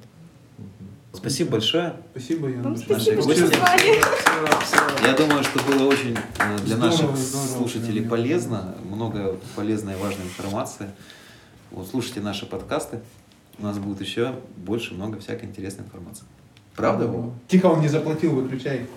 Спасибо 1.13 1.51
большое. 1.51 1.95
Спасибо, 2.11 2.47
Яна. 2.47 2.63
Вам 2.63 2.77
спасибо, 2.77 3.21
что 3.21 3.29
позвали. 3.29 5.05
Я 5.05 5.13
думаю, 5.13 5.43
что 5.43 5.59
было 5.63 5.87
очень 5.87 6.15
э, 6.39 6.57
для 6.59 6.77
Здорово, 6.77 6.85
наших 6.85 7.17
здорово, 7.17 7.47
слушателей 7.47 7.99
прям. 7.99 8.09
полезно, 8.09 8.75
много 8.89 9.37
полезной 9.55 9.93
и 9.93 9.97
важной 9.97 10.25
информации. 10.25 10.89
Вот, 11.71 11.87
слушайте 11.89 12.21
наши 12.21 12.45
подкасты, 12.45 12.99
у 13.59 13.63
нас 13.63 13.77
будет 13.77 14.01
еще 14.01 14.35
больше 14.57 14.93
много 14.93 15.19
всякой 15.19 15.45
интересной 15.45 15.85
информации. 15.85 16.23
Правда, 16.75 17.07
Вова? 17.07 17.33
Тихо, 17.47 17.65
он 17.67 17.81
не 17.81 17.89
заплатил, 17.89 18.31
выключай. 18.33 18.87